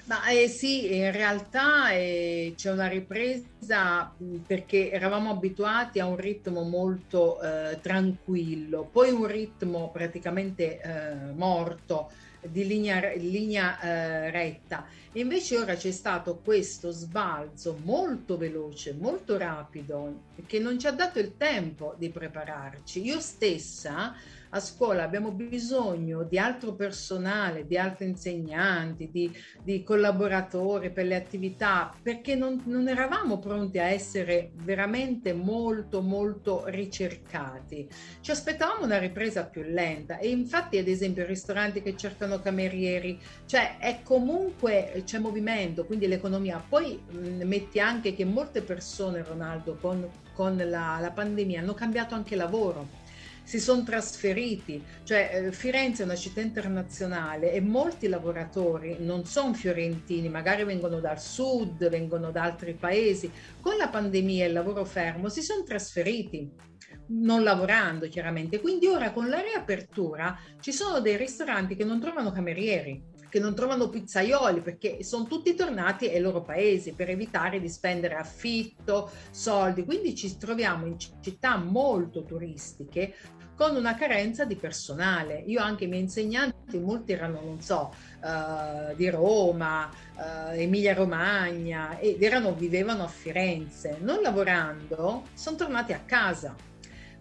Ma 0.04 0.26
eh, 0.30 0.48
sì, 0.48 0.96
in 0.96 1.12
realtà 1.12 1.92
eh, 1.92 2.54
c'è 2.56 2.72
una 2.72 2.88
ripresa 2.88 4.12
perché 4.44 4.90
eravamo 4.90 5.30
abituati 5.30 6.00
a 6.00 6.06
un 6.06 6.16
ritmo 6.16 6.62
molto 6.64 7.40
eh, 7.40 7.78
tranquillo, 7.80 8.88
poi 8.90 9.12
un 9.12 9.26
ritmo 9.26 9.92
praticamente 9.92 10.80
eh, 10.80 11.32
morto 11.34 12.08
di 12.40 12.66
linea, 12.66 13.12
linea 13.14 13.78
eh, 13.80 14.30
retta. 14.32 14.84
Invece 15.14 15.58
ora 15.58 15.74
c'è 15.74 15.90
stato 15.90 16.40
questo 16.42 16.90
sbalzo 16.90 17.78
molto 17.84 18.38
veloce, 18.38 18.94
molto 18.94 19.36
rapido, 19.36 20.22
che 20.46 20.58
non 20.58 20.78
ci 20.78 20.86
ha 20.86 20.92
dato 20.92 21.18
il 21.18 21.36
tempo 21.36 21.94
di 21.98 22.08
prepararci. 22.08 23.04
Io 23.04 23.20
stessa 23.20 24.14
a 24.54 24.60
scuola 24.60 25.02
abbiamo 25.02 25.30
bisogno 25.30 26.24
di 26.24 26.38
altro 26.38 26.74
personale, 26.74 27.66
di 27.66 27.78
altri 27.78 28.06
insegnanti, 28.06 29.08
di, 29.10 29.32
di 29.62 29.82
collaboratori 29.82 30.90
per 30.90 31.06
le 31.06 31.14
attività, 31.14 31.94
perché 32.02 32.34
non, 32.34 32.60
non, 32.66 32.86
eravamo 32.86 33.38
pronti 33.38 33.78
a 33.78 33.86
essere 33.86 34.50
veramente 34.56 35.32
molto, 35.32 36.02
molto 36.02 36.64
ricercati. 36.66 37.88
Ci 38.20 38.30
aspettavamo 38.30 38.84
una 38.84 38.98
ripresa 38.98 39.44
più 39.44 39.62
lenta 39.62 40.18
e 40.18 40.28
infatti 40.28 40.76
ad 40.76 40.88
esempio 40.88 41.24
ristoranti 41.24 41.80
che 41.80 41.96
cercano 41.96 42.40
camerieri, 42.40 43.18
cioè 43.46 43.78
è 43.78 44.00
comunque, 44.02 45.01
c'è 45.04 45.18
movimento, 45.18 45.84
quindi 45.84 46.06
l'economia. 46.06 46.62
Poi 46.66 46.98
mh, 46.98 47.44
metti 47.44 47.80
anche 47.80 48.14
che 48.14 48.24
molte 48.24 48.62
persone, 48.62 49.22
Ronaldo, 49.22 49.76
con, 49.80 50.08
con 50.32 50.56
la, 50.56 50.98
la 51.00 51.10
pandemia 51.10 51.60
hanno 51.60 51.74
cambiato 51.74 52.14
anche 52.14 52.36
lavoro 52.36 53.00
si 53.44 53.58
sono 53.58 53.82
trasferiti, 53.82 54.82
cioè 55.02 55.30
eh, 55.46 55.52
Firenze 55.52 56.02
è 56.02 56.04
una 56.04 56.14
città 56.14 56.40
internazionale 56.40 57.52
e 57.52 57.60
molti 57.60 58.08
lavoratori 58.08 58.98
non 59.00 59.24
sono 59.24 59.52
fiorentini, 59.52 60.28
magari 60.28 60.64
vengono 60.64 61.00
dal 61.00 61.20
sud, 61.20 61.88
vengono 61.88 62.30
da 62.30 62.42
altri 62.44 62.74
paesi, 62.74 63.30
con 63.60 63.76
la 63.76 63.88
pandemia 63.88 64.44
e 64.44 64.46
il 64.46 64.52
lavoro 64.52 64.84
fermo 64.84 65.28
si 65.28 65.42
sono 65.42 65.64
trasferiti 65.64 66.70
non 67.08 67.42
lavorando 67.42 68.08
chiaramente. 68.08 68.60
Quindi 68.60 68.86
ora 68.86 69.12
con 69.12 69.28
la 69.28 69.40
riapertura 69.40 70.38
ci 70.60 70.72
sono 70.72 71.00
dei 71.00 71.16
ristoranti 71.16 71.74
che 71.74 71.84
non 71.84 72.00
trovano 72.00 72.30
camerieri, 72.30 73.02
che 73.32 73.40
non 73.40 73.54
trovano 73.54 73.88
pizzaioli 73.88 74.60
perché 74.60 75.02
sono 75.02 75.24
tutti 75.24 75.54
tornati 75.54 76.06
ai 76.06 76.20
loro 76.20 76.42
paesi 76.42 76.92
per 76.92 77.08
evitare 77.08 77.62
di 77.62 77.68
spendere 77.70 78.16
affitto, 78.16 79.10
soldi. 79.30 79.86
Quindi 79.86 80.14
ci 80.14 80.36
troviamo 80.36 80.84
in 80.84 80.98
città 80.98 81.56
molto 81.56 82.24
turistiche 82.24 83.14
con 83.56 83.74
una 83.74 83.94
carenza 83.94 84.44
di 84.44 84.54
personale. 84.54 85.42
Io 85.46 85.62
anche 85.62 85.84
i 85.84 85.86
miei 85.86 86.02
insegnanti, 86.02 86.78
molti 86.78 87.12
erano, 87.12 87.40
non 87.42 87.62
so, 87.62 87.94
uh, 88.20 88.94
di 88.96 89.08
Roma, 89.08 89.88
uh, 89.88 90.52
Emilia 90.52 90.92
Romagna 90.92 91.98
ed 92.00 92.22
erano, 92.22 92.52
vivevano 92.52 93.04
a 93.04 93.08
Firenze. 93.08 93.96
Non 94.00 94.20
lavorando, 94.20 95.22
sono 95.32 95.56
tornati 95.56 95.94
a 95.94 96.02
casa. 96.04 96.54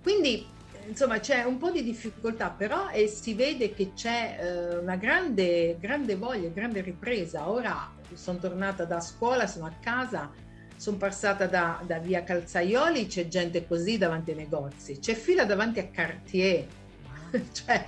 Quindi 0.03 0.45
insomma 0.87 1.19
c'è 1.19 1.43
un 1.43 1.57
po' 1.57 1.71
di 1.71 1.83
difficoltà 1.83 2.49
però 2.49 2.89
e 2.89 3.07
si 3.07 3.33
vede 3.33 3.73
che 3.73 3.91
c'è 3.93 4.37
eh, 4.39 4.77
una 4.77 4.95
grande, 4.95 5.77
grande 5.79 6.15
voglia, 6.15 6.49
grande 6.49 6.81
ripresa. 6.81 7.49
Ora 7.49 7.91
sono 8.13 8.39
tornata 8.39 8.85
da 8.85 8.99
scuola, 8.99 9.47
sono 9.47 9.65
a 9.65 9.73
casa, 9.79 10.31
sono 10.75 10.97
passata 10.97 11.45
da, 11.45 11.81
da 11.85 11.99
via 11.99 12.23
Calzaioli, 12.23 13.07
c'è 13.07 13.27
gente 13.27 13.67
così 13.67 13.97
davanti 13.97 14.31
ai 14.31 14.37
negozi, 14.37 14.99
c'è 14.99 15.13
fila 15.13 15.45
davanti 15.45 15.79
a 15.79 15.87
Cartier, 15.87 16.65
cioè, 17.51 17.85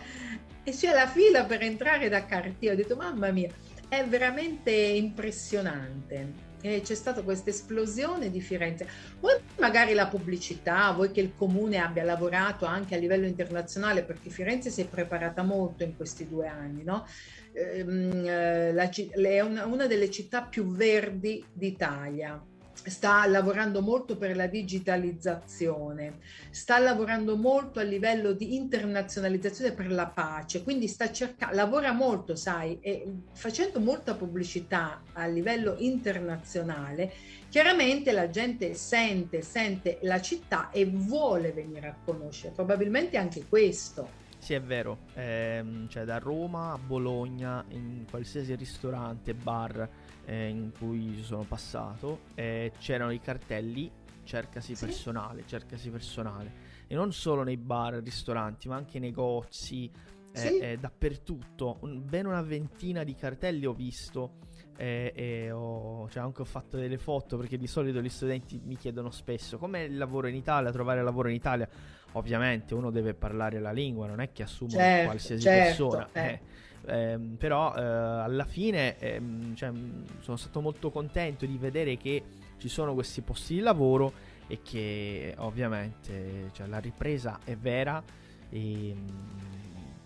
e 0.63 0.71
c'è 0.71 0.93
la 0.93 1.07
fila 1.07 1.43
per 1.43 1.61
entrare 1.63 2.09
da 2.09 2.25
Cartier. 2.25 2.73
Ho 2.73 2.75
detto 2.75 2.95
mamma 2.95 3.31
mia, 3.31 3.49
è 3.87 4.05
veramente 4.05 4.71
impressionante. 4.71 6.42
E 6.63 6.81
c'è 6.81 6.95
stata 6.95 7.21
questa 7.23 7.49
esplosione 7.49 8.31
di 8.31 8.39
Firenze. 8.39 8.87
Voi 9.19 9.37
magari 9.59 9.93
la 9.93 10.07
pubblicità, 10.07 10.91
voi 10.91 11.11
che 11.11 11.19
il 11.19 11.33
comune 11.35 11.77
abbia 11.77 12.03
lavorato 12.03 12.65
anche 12.65 12.95
a 12.95 12.97
livello 12.97 13.25
internazionale, 13.25 14.03
perché 14.03 14.29
Firenze 14.29 14.69
si 14.69 14.81
è 14.81 14.87
preparata 14.87 15.43
molto 15.43 15.83
in 15.83 15.95
questi 15.97 16.27
due 16.27 16.47
anni, 16.47 16.83
no? 16.83 17.05
Ehm, 17.51 18.25
eh, 18.25 18.73
è 18.73 19.39
una 19.41 19.87
delle 19.87 20.09
città 20.09 20.43
più 20.43 20.65
verdi 20.65 21.43
d'Italia 21.51 22.41
sta 22.73 23.25
lavorando 23.27 23.81
molto 23.81 24.17
per 24.17 24.35
la 24.35 24.47
digitalizzazione, 24.47 26.19
sta 26.49 26.79
lavorando 26.79 27.35
molto 27.35 27.79
a 27.79 27.83
livello 27.83 28.33
di 28.33 28.55
internazionalizzazione 28.55 29.71
per 29.73 29.91
la 29.91 30.07
pace, 30.07 30.63
quindi 30.63 30.87
sta 30.87 31.11
cercando, 31.11 31.55
lavora 31.55 31.91
molto, 31.91 32.35
sai, 32.35 32.79
e 32.81 33.05
facendo 33.33 33.79
molta 33.79 34.15
pubblicità 34.15 35.01
a 35.13 35.25
livello 35.27 35.75
internazionale, 35.77 37.11
chiaramente 37.49 38.11
la 38.11 38.29
gente 38.29 38.73
sente, 38.73 39.41
sente 39.41 39.99
la 40.01 40.19
città 40.19 40.69
e 40.71 40.85
vuole 40.85 41.51
venire 41.51 41.87
a 41.87 41.95
conoscere, 42.03 42.53
probabilmente 42.53 43.17
anche 43.17 43.45
questo. 43.47 44.21
Sì, 44.43 44.55
è 44.55 44.61
vero, 44.61 45.05
eh, 45.13 45.63
cioè 45.87 46.03
da 46.03 46.17
Roma 46.17 46.73
a 46.73 46.77
Bologna, 46.77 47.63
in 47.69 48.05
qualsiasi 48.09 48.53
ristorante, 48.55 49.33
bar, 49.33 49.87
eh, 50.25 50.47
in 50.47 50.71
cui 50.77 51.21
sono 51.23 51.43
passato 51.43 52.21
eh, 52.35 52.71
c'erano 52.79 53.11
i 53.11 53.19
cartelli 53.19 53.91
cercasi 54.23 54.75
sì. 54.75 54.85
personale, 54.85 55.43
cercasi 55.45 55.89
personale 55.89 56.51
e 56.87 56.95
non 56.95 57.11
solo 57.11 57.43
nei 57.43 57.57
bar, 57.57 57.95
ristoranti 57.95 58.67
ma 58.67 58.75
anche 58.75 58.99
negozi, 58.99 59.91
eh, 60.31 60.37
sì. 60.37 60.57
eh, 60.59 60.77
dappertutto, 60.77 61.77
un, 61.81 62.03
ben 62.05 62.25
una 62.25 62.41
ventina 62.41 63.03
di 63.03 63.15
cartelli 63.15 63.65
ho 63.65 63.73
visto 63.73 64.37
eh, 64.77 65.11
e 65.15 65.51
ho, 65.51 66.09
cioè 66.09 66.23
anche 66.23 66.41
ho 66.41 66.45
fatto 66.45 66.77
delle 66.77 66.97
foto 66.97 67.37
perché 67.37 67.57
di 67.57 67.67
solito 67.67 68.01
gli 68.01 68.09
studenti 68.09 68.59
mi 68.63 68.75
chiedono 68.75 69.11
spesso 69.11 69.57
com'è 69.57 69.81
il 69.81 69.97
lavoro 69.97 70.27
in 70.27 70.35
Italia, 70.35 70.71
trovare 70.71 71.03
lavoro 71.03 71.29
in 71.29 71.35
Italia. 71.35 71.67
Ovviamente 72.15 72.75
uno 72.75 72.91
deve 72.91 73.15
parlare 73.15 73.59
la 73.59 73.71
lingua, 73.71 74.05
non 74.05 74.19
è 74.19 74.31
che 74.31 74.43
assumono 74.43 74.77
certo, 74.77 75.05
qualsiasi 75.05 75.41
certo, 75.41 75.87
persona. 75.87 76.09
Eh. 76.11 76.39
Eh 76.85 77.13
eh, 77.13 77.19
però 77.37 77.73
eh, 77.75 77.81
alla 77.81 78.45
fine 78.45 78.97
ehm, 78.97 79.55
cioè, 79.55 79.71
sono 80.19 80.37
stato 80.37 80.61
molto 80.61 80.91
contento 80.91 81.45
di 81.45 81.57
vedere 81.57 81.97
che 81.97 82.23
ci 82.57 82.67
sono 82.67 82.93
questi 82.93 83.21
posti 83.21 83.55
di 83.55 83.59
lavoro 83.61 84.13
e 84.47 84.59
che 84.61 85.33
ovviamente 85.37 86.49
cioè, 86.53 86.67
la 86.67 86.79
ripresa 86.79 87.39
è 87.43 87.55
vera 87.55 88.03
e 88.49 88.95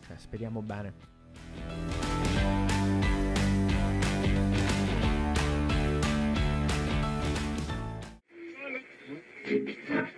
cioè, 0.06 0.18
speriamo 0.18 0.62
bene. 0.62 0.94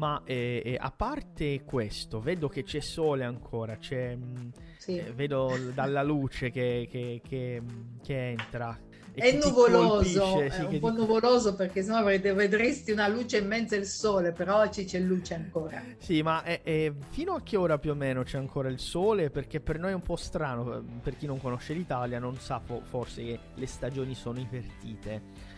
Ma 0.05 0.21
eh, 0.23 0.61
eh, 0.63 0.77
a 0.79 0.91
parte 0.91 1.63
questo, 1.63 2.19
vedo 2.19 2.47
che 2.47 2.61
c'è 2.61 2.79
sole 2.79 3.23
ancora, 3.23 3.77
c'è, 3.77 4.15
mm, 4.15 4.49
sì. 4.77 4.97
eh, 4.97 5.11
vedo 5.13 5.57
dalla 5.73 6.03
luce 6.03 6.51
che, 6.51 6.87
che, 6.87 7.21
che, 7.27 7.59
che 8.03 8.29
entra. 8.29 8.79
È 9.15 9.31
nuvoloso, 9.31 10.21
colpisce, 10.21 10.51
sì, 10.51 10.61
è 10.61 10.65
un 10.65 10.79
po' 10.79 10.91
ti... 10.91 10.97
nuvoloso 10.97 11.55
perché 11.55 11.81
sennò 11.81 12.03
vedresti 12.03 12.91
una 12.91 13.07
luce 13.07 13.37
in 13.37 13.47
mezzo 13.47 13.73
al 13.73 13.85
sole, 13.85 14.31
però 14.31 14.59
oggi 14.59 14.83
c'è 14.85 14.99
luce 14.99 15.33
ancora. 15.33 15.81
Sì, 15.97 16.21
ma 16.21 16.43
è, 16.43 16.61
è, 16.61 16.93
fino 17.09 17.33
a 17.33 17.41
che 17.41 17.57
ora 17.57 17.79
più 17.79 17.91
o 17.91 17.95
meno 17.95 18.21
c'è 18.21 18.37
ancora 18.37 18.69
il 18.69 18.79
sole? 18.79 19.31
Perché 19.31 19.59
per 19.59 19.79
noi 19.79 19.91
è 19.91 19.95
un 19.95 20.03
po' 20.03 20.17
strano, 20.17 20.83
per 21.01 21.17
chi 21.17 21.25
non 21.25 21.39
conosce 21.39 21.73
l'Italia 21.73 22.19
non 22.19 22.35
sa 22.35 22.59
forse 22.59 23.23
che 23.23 23.39
le 23.55 23.65
stagioni 23.65 24.13
sono 24.13 24.37
invertite. 24.37 25.53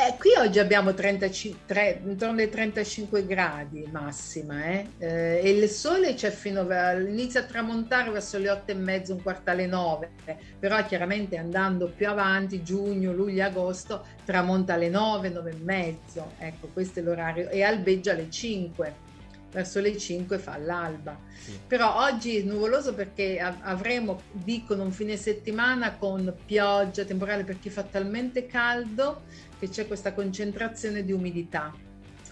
Eh, 0.00 0.14
qui 0.16 0.30
oggi 0.38 0.60
abbiamo 0.60 0.94
35, 0.94 2.02
intorno 2.04 2.40
ai 2.40 2.48
35 2.48 3.26
gradi 3.26 3.84
massima 3.90 4.64
eh? 4.66 4.86
Eh, 4.98 5.40
e 5.42 5.50
il 5.50 5.68
sole 5.68 6.14
c'è 6.14 6.30
fino 6.30 6.60
a, 6.60 6.92
inizia 6.92 7.40
a 7.40 7.42
tramontare 7.42 8.08
verso 8.10 8.38
le 8.38 8.48
8 8.48 8.70
e 8.70 8.74
mezzo, 8.74 9.12
un 9.12 9.22
quarto 9.22 9.50
alle 9.50 9.66
9, 9.66 10.10
però 10.56 10.84
chiaramente 10.86 11.36
andando 11.36 11.88
più 11.88 12.08
avanti, 12.08 12.62
giugno, 12.62 13.12
luglio, 13.12 13.44
agosto, 13.44 14.06
tramonta 14.24 14.74
alle 14.74 14.88
9, 14.88 15.30
9 15.30 15.50
e 15.50 15.56
mezzo, 15.64 16.32
ecco 16.38 16.68
questo 16.72 17.00
è 17.00 17.02
l'orario, 17.02 17.48
e 17.48 17.64
albeggia 17.64 18.12
alle 18.12 18.30
5 18.30 19.06
verso 19.50 19.80
le 19.80 19.96
5 19.96 20.38
fa 20.38 20.56
l'alba. 20.58 21.18
Sì. 21.38 21.58
Però 21.66 22.04
oggi 22.04 22.36
è 22.36 22.42
nuvoloso 22.42 22.94
perché 22.94 23.38
avremo, 23.38 24.22
dicono, 24.32 24.82
un 24.82 24.92
fine 24.92 25.16
settimana 25.16 25.96
con 25.96 26.34
pioggia 26.44 27.04
temporale 27.04 27.44
perché 27.44 27.70
fa 27.70 27.82
talmente 27.82 28.46
caldo 28.46 29.22
che 29.58 29.68
c'è 29.68 29.86
questa 29.86 30.12
concentrazione 30.12 31.04
di 31.04 31.12
umidità. 31.12 31.74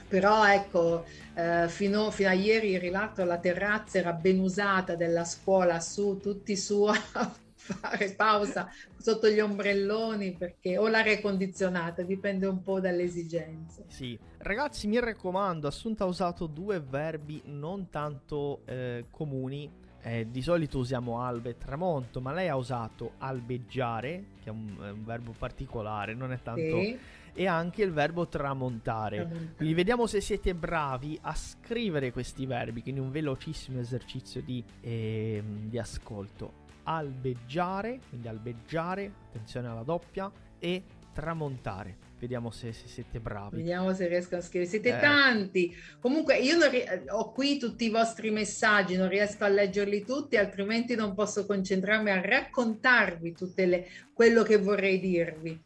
Però 0.09 0.47
ecco, 0.47 1.05
eh, 1.35 1.69
fino, 1.69 2.11
fino, 2.11 2.29
a 2.29 2.33
ieri, 2.33 2.79
rilato, 2.79 3.25
la 3.25 3.39
terrazza 3.39 3.99
era 3.99 4.13
ben 4.13 4.39
usata 4.39 4.95
della 4.95 5.25
scuola 5.25 5.81
su, 5.81 6.19
tutti 6.23 6.57
su 6.57 6.87
fare 7.75 8.15
pausa 8.15 8.69
sotto 8.97 9.29
gli 9.29 9.41
ombrelloni 9.41 10.33
perché 10.33 10.79
o 10.79 10.89
l'aria 10.89 11.21
condizionata, 11.21 12.03
dipende 12.03 12.47
un 12.47 12.63
po' 12.63 12.81
dalle 12.81 13.03
esigenze. 13.03 13.85
Sì, 13.89 14.19
ragazzi 14.39 14.87
mi 14.87 14.99
raccomando, 15.01 15.67
Assunta 15.67 16.05
ha 16.05 16.07
usato 16.07 16.47
due 16.47 16.81
verbi 16.81 17.43
non 17.45 17.91
tanto 17.91 18.63
eh, 18.67 19.07
comuni 19.11 19.85
eh, 20.07 20.29
di 20.31 20.41
solito 20.41 20.79
usiamo 20.79 21.21
albe 21.21 21.51
e 21.51 21.59
tramonto, 21.59 22.21
ma 22.21 22.33
lei 22.33 22.49
ha 22.49 22.55
usato 22.55 23.15
albeggiare, 23.19 24.25
che 24.41 24.51
è 24.51 24.53
un, 24.53 24.77
è 24.81 24.91
un 24.91 25.05
verbo 25.05 25.35
particolare, 25.37 26.15
non 26.15 26.33
è 26.33 26.41
tanto... 26.41 26.81
Sì. 26.81 26.99
E 27.39 27.47
anche 27.47 27.83
il 27.83 27.93
verbo 27.93 28.29
tramontare. 28.29 29.17
tramontare. 29.17 29.55
Quindi 29.57 29.75
vediamo 29.75 30.07
se 30.07 30.23
siete 30.23 30.55
bravi 30.55 31.19
a 31.21 31.35
scrivere 31.35 32.11
questi 32.11 32.47
verbi, 32.47 32.81
quindi 32.81 32.99
un 32.99 33.11
velocissimo 33.11 33.79
esercizio 33.79 34.41
di, 34.41 34.65
eh, 34.81 35.43
di 35.45 35.79
ascolto. 35.79 36.65
Albeggiare, 36.89 38.01
quindi 38.09 38.29
albeggiare, 38.29 39.13
attenzione 39.29 39.69
alla 39.69 39.83
doppia, 39.83 40.31
e 40.59 40.83
tramontare. 41.13 41.97
Vediamo 42.19 42.51
se, 42.51 42.73
se, 42.73 42.89
siete 42.89 43.21
bravi. 43.21 43.57
Vediamo 43.57 43.95
se 43.95 44.07
riescono 44.07 44.41
a 44.41 44.45
scrivere. 44.45 44.71
Siete 44.71 44.97
eh. 44.97 45.01
tanti. 45.01 45.75
Comunque, 45.99 46.39
io 46.39 46.59
ri- 46.69 46.85
ho 47.09 47.33
qui 47.33 47.59
tutti 47.59 47.87
i 47.87 47.91
vostri 47.91 48.31
messaggi, 48.31 48.97
non 48.97 49.09
riesco 49.09 49.45
a 49.45 49.49
leggerli 49.49 50.05
tutti, 50.05 50.37
altrimenti 50.37 50.95
non 50.95 51.15
posso 51.15 51.47
concentrarmi 51.47 52.11
a 52.11 52.21
raccontarvi 52.21 53.33
tutte 53.33 53.67
le, 53.67 53.87
quello 54.13 54.43
che 54.43 54.59
vorrei 54.59 55.01
dirvi. 55.01 55.59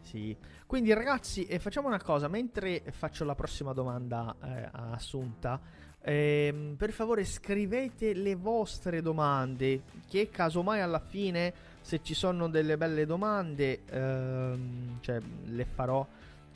Sì. 0.00 0.36
Quindi, 0.66 0.92
ragazzi, 0.92 1.46
eh, 1.46 1.58
facciamo 1.58 1.88
una 1.88 2.00
cosa. 2.00 2.28
Mentre 2.28 2.82
faccio 2.92 3.24
la 3.24 3.34
prossima 3.34 3.72
domanda 3.72 4.36
eh, 4.42 4.68
a 4.72 4.90
Assunta, 4.92 5.60
ehm, 6.02 6.74
per 6.76 6.92
favore 6.92 7.24
scrivete 7.24 8.12
le 8.14 8.34
vostre 8.34 9.00
domande, 9.02 9.82
che 10.08 10.28
casomai 10.28 10.80
alla 10.80 11.00
fine 11.00 11.52
se 11.80 12.00
ci 12.02 12.14
sono 12.14 12.48
delle 12.48 12.76
belle 12.76 13.06
domande, 13.06 13.80
ehm, 13.86 15.00
cioè, 15.00 15.20
le 15.46 15.64
farò 15.64 16.06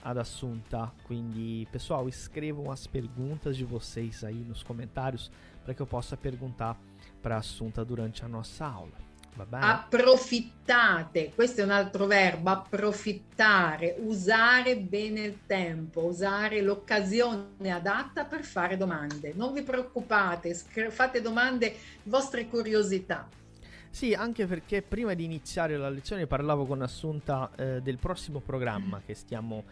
ad 0.02 0.18
Assunta. 0.18 0.92
Quindi, 1.02 1.66
pessoal, 1.70 2.06
escrevam 2.08 2.70
as 2.70 2.86
perguntas 2.86 3.56
de 3.56 3.64
vocês 3.64 4.22
aí 4.22 4.44
nos 4.44 4.62
comentários 4.62 5.30
para 5.64 5.74
que 5.74 5.82
eu 5.82 5.86
possa 5.86 6.16
perguntar 6.16 6.78
para 7.20 7.36
Assunta 7.36 7.84
durante 7.84 8.24
a 8.24 8.28
nossa 8.28 8.64
aula. 8.64 9.05
Approfittate, 9.50 11.32
questo 11.34 11.60
è 11.60 11.64
un 11.64 11.70
altro 11.70 12.06
verbo, 12.06 12.50
approfittare, 12.50 13.96
usare 13.98 14.78
bene 14.78 15.20
il 15.20 15.38
tempo, 15.46 16.04
usare 16.04 16.62
l'occasione 16.62 17.70
adatta 17.70 18.24
per 18.24 18.44
fare 18.44 18.76
domande. 18.76 19.32
Non 19.34 19.52
vi 19.52 19.62
preoccupate, 19.62 20.54
fate 20.54 21.20
domande, 21.20 21.74
vostre 22.04 22.46
curiosità. 22.46 23.28
Sì, 23.90 24.12
anche 24.12 24.46
perché 24.46 24.82
prima 24.82 25.14
di 25.14 25.24
iniziare 25.24 25.76
la 25.78 25.88
lezione 25.88 26.26
parlavo 26.26 26.66
con 26.66 26.82
Assunta 26.82 27.50
eh, 27.56 27.80
del 27.80 27.96
prossimo 27.96 28.40
programma 28.40 29.00
che 29.04 29.14
stiamo, 29.14 29.64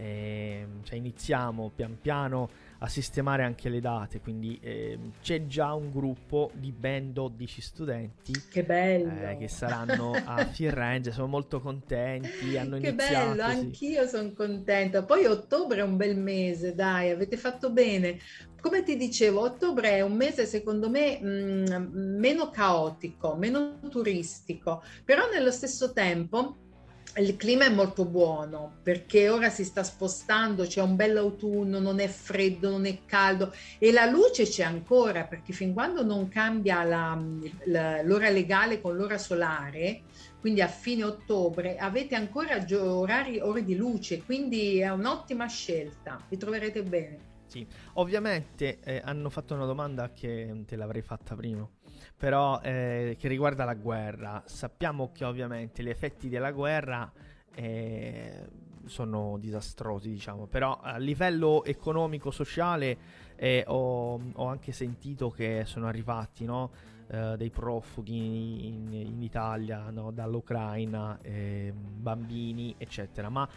eh, 0.00 0.66
cioè 0.82 0.96
iniziamo 0.96 1.70
pian 1.74 1.98
piano 2.00 2.48
a 2.82 2.88
sistemare 2.88 3.42
anche 3.42 3.68
le 3.68 3.80
date, 3.80 4.20
quindi 4.20 4.58
eh, 4.62 4.98
c'è 5.20 5.46
già 5.46 5.74
un 5.74 5.90
gruppo 5.90 6.50
di 6.54 6.72
ben 6.72 7.12
12 7.12 7.60
studenti 7.60 8.32
che, 8.48 8.64
bello. 8.64 9.28
Eh, 9.28 9.36
che 9.36 9.48
saranno 9.48 10.12
a 10.12 10.42
Firenze, 10.50 11.12
sono 11.12 11.26
molto 11.26 11.60
contenti, 11.60 12.56
hanno 12.56 12.78
che 12.78 12.88
iniziato. 12.88 13.32
Che 13.32 13.36
bello, 13.36 13.50
sì. 13.50 13.58
anch'io 13.58 14.06
sono 14.06 14.32
contenta. 14.32 15.04
Poi 15.04 15.26
ottobre 15.26 15.80
è 15.80 15.82
un 15.82 15.98
bel 15.98 16.16
mese, 16.16 16.74
dai, 16.74 17.10
avete 17.10 17.36
fatto 17.36 17.70
bene. 17.70 18.18
Come 18.62 18.82
ti 18.82 18.96
dicevo, 18.96 19.40
ottobre 19.40 19.96
è 19.96 20.00
un 20.00 20.14
mese 20.14 20.46
secondo 20.46 20.88
me 20.88 21.20
mh, 21.20 21.26
mm, 21.26 22.18
meno 22.18 22.48
caotico, 22.48 23.34
meno 23.36 23.78
turistico, 23.90 24.82
però 25.04 25.28
nello 25.30 25.50
stesso 25.50 25.92
tempo 25.92 26.68
il 27.16 27.36
clima 27.36 27.64
è 27.64 27.70
molto 27.70 28.04
buono 28.04 28.78
perché 28.82 29.28
ora 29.28 29.50
si 29.50 29.64
sta 29.64 29.82
spostando, 29.82 30.64
c'è 30.64 30.80
un 30.80 30.94
bel 30.96 31.16
autunno, 31.16 31.80
non 31.80 31.98
è 31.98 32.06
freddo, 32.06 32.70
non 32.70 32.86
è 32.86 32.98
caldo 33.04 33.52
e 33.78 33.90
la 33.90 34.06
luce 34.06 34.44
c'è 34.44 34.62
ancora 34.62 35.24
perché 35.24 35.52
fin 35.52 35.72
quando 35.72 36.04
non 36.04 36.28
cambia 36.28 36.84
la, 36.84 37.20
la, 37.64 38.02
l'ora 38.02 38.30
legale 38.30 38.80
con 38.80 38.96
l'ora 38.96 39.18
solare, 39.18 40.02
quindi 40.40 40.62
a 40.62 40.68
fine 40.68 41.04
ottobre, 41.04 41.76
avete 41.76 42.14
ancora 42.14 42.64
orari, 42.70 43.40
ore 43.40 43.64
di 43.64 43.74
luce, 43.74 44.22
quindi 44.22 44.78
è 44.78 44.88
un'ottima 44.90 45.46
scelta, 45.46 46.24
vi 46.28 46.36
troverete 46.36 46.82
bene. 46.82 47.29
Sì, 47.50 47.66
ovviamente 47.94 48.78
eh, 48.80 49.02
hanno 49.04 49.28
fatto 49.28 49.54
una 49.54 49.66
domanda 49.66 50.12
che 50.12 50.62
te 50.66 50.76
l'avrei 50.76 51.02
fatta 51.02 51.34
prima 51.34 51.68
però 52.16 52.60
eh, 52.62 53.16
che 53.18 53.28
riguarda 53.28 53.64
la 53.64 53.72
guerra. 53.72 54.42
Sappiamo 54.44 55.10
che 55.10 55.24
ovviamente 55.24 55.82
gli 55.82 55.88
effetti 55.88 56.28
della 56.28 56.52
guerra 56.52 57.10
eh, 57.54 58.46
sono 58.84 59.38
disastrosi, 59.38 60.10
diciamo, 60.10 60.46
però 60.46 60.78
a 60.82 60.98
livello 60.98 61.64
economico-sociale 61.64 62.98
eh, 63.36 63.64
ho, 63.66 64.20
ho, 64.34 64.46
anche 64.46 64.72
sentito 64.72 65.30
che 65.30 65.62
sono 65.64 65.86
arrivati 65.86 66.44
no, 66.44 66.70
eh, 67.10 67.36
dei 67.36 67.50
profughi 67.50 68.68
in, 68.68 68.92
in 68.92 69.22
Italia 69.22 69.90
no, 69.90 70.10
dall'Ucraina, 70.10 71.18
ehm, 71.22 71.74
bambini, 72.00 72.74
eccetera. 72.78 73.28
Ma 73.28 73.48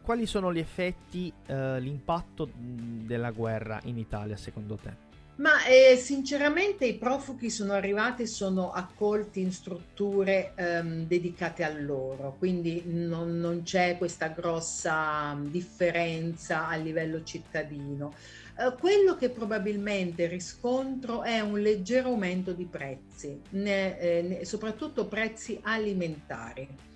quali 0.00 0.26
sono 0.26 0.52
gli 0.52 0.58
effetti, 0.58 1.32
eh, 1.46 1.80
l'impatto 1.80 2.48
della 2.54 3.30
guerra 3.30 3.80
in 3.84 3.98
Italia 3.98 4.36
secondo 4.36 4.76
te? 4.76 5.11
Ma 5.36 5.64
eh, 5.64 5.96
sinceramente 5.96 6.84
i 6.84 6.98
profughi 6.98 7.48
sono 7.48 7.72
arrivati 7.72 8.22
e 8.22 8.26
sono 8.26 8.70
accolti 8.70 9.40
in 9.40 9.50
strutture 9.50 10.52
ehm, 10.54 11.06
dedicate 11.06 11.64
a 11.64 11.72
loro, 11.72 12.36
quindi 12.38 12.82
non, 12.84 13.38
non, 13.38 13.62
c'è 13.62 13.96
questa 13.96 14.28
grossa 14.28 15.36
differenza 15.40 16.68
a 16.68 16.76
livello 16.76 17.22
cittadino. 17.24 18.14
Eh, 18.58 18.74
quello 18.78 19.16
che 19.16 19.30
probabilmente 19.30 20.26
riscontro 20.26 21.22
è 21.22 21.40
un 21.40 21.58
leggero 21.60 22.10
aumento 22.10 22.52
di 22.52 22.66
prezzi, 22.66 23.40
ne, 23.50 23.98
eh, 23.98 24.44
soprattutto 24.44 25.06
prezzi 25.06 25.58
alimentari 25.62 26.90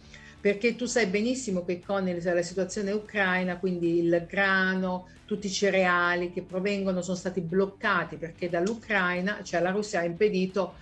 perché 0.46 0.76
tu 0.76 0.84
sai 0.84 1.06
benissimo 1.06 1.64
che 1.64 1.82
con 1.84 2.04
la 2.04 2.42
situazione 2.42 2.92
ucraina, 2.92 3.58
quindi 3.58 3.98
il 3.98 4.26
grano, 4.28 5.08
tutti 5.24 5.48
i 5.48 5.50
cereali 5.50 6.30
che 6.30 6.42
provengono 6.42 7.02
sono 7.02 7.16
stati 7.16 7.40
bloccati 7.40 8.14
perché 8.14 8.48
dall'Ucraina, 8.48 9.40
cioè 9.42 9.60
la 9.60 9.72
Russia 9.72 9.98
ha 9.98 10.04
impedito 10.04 10.74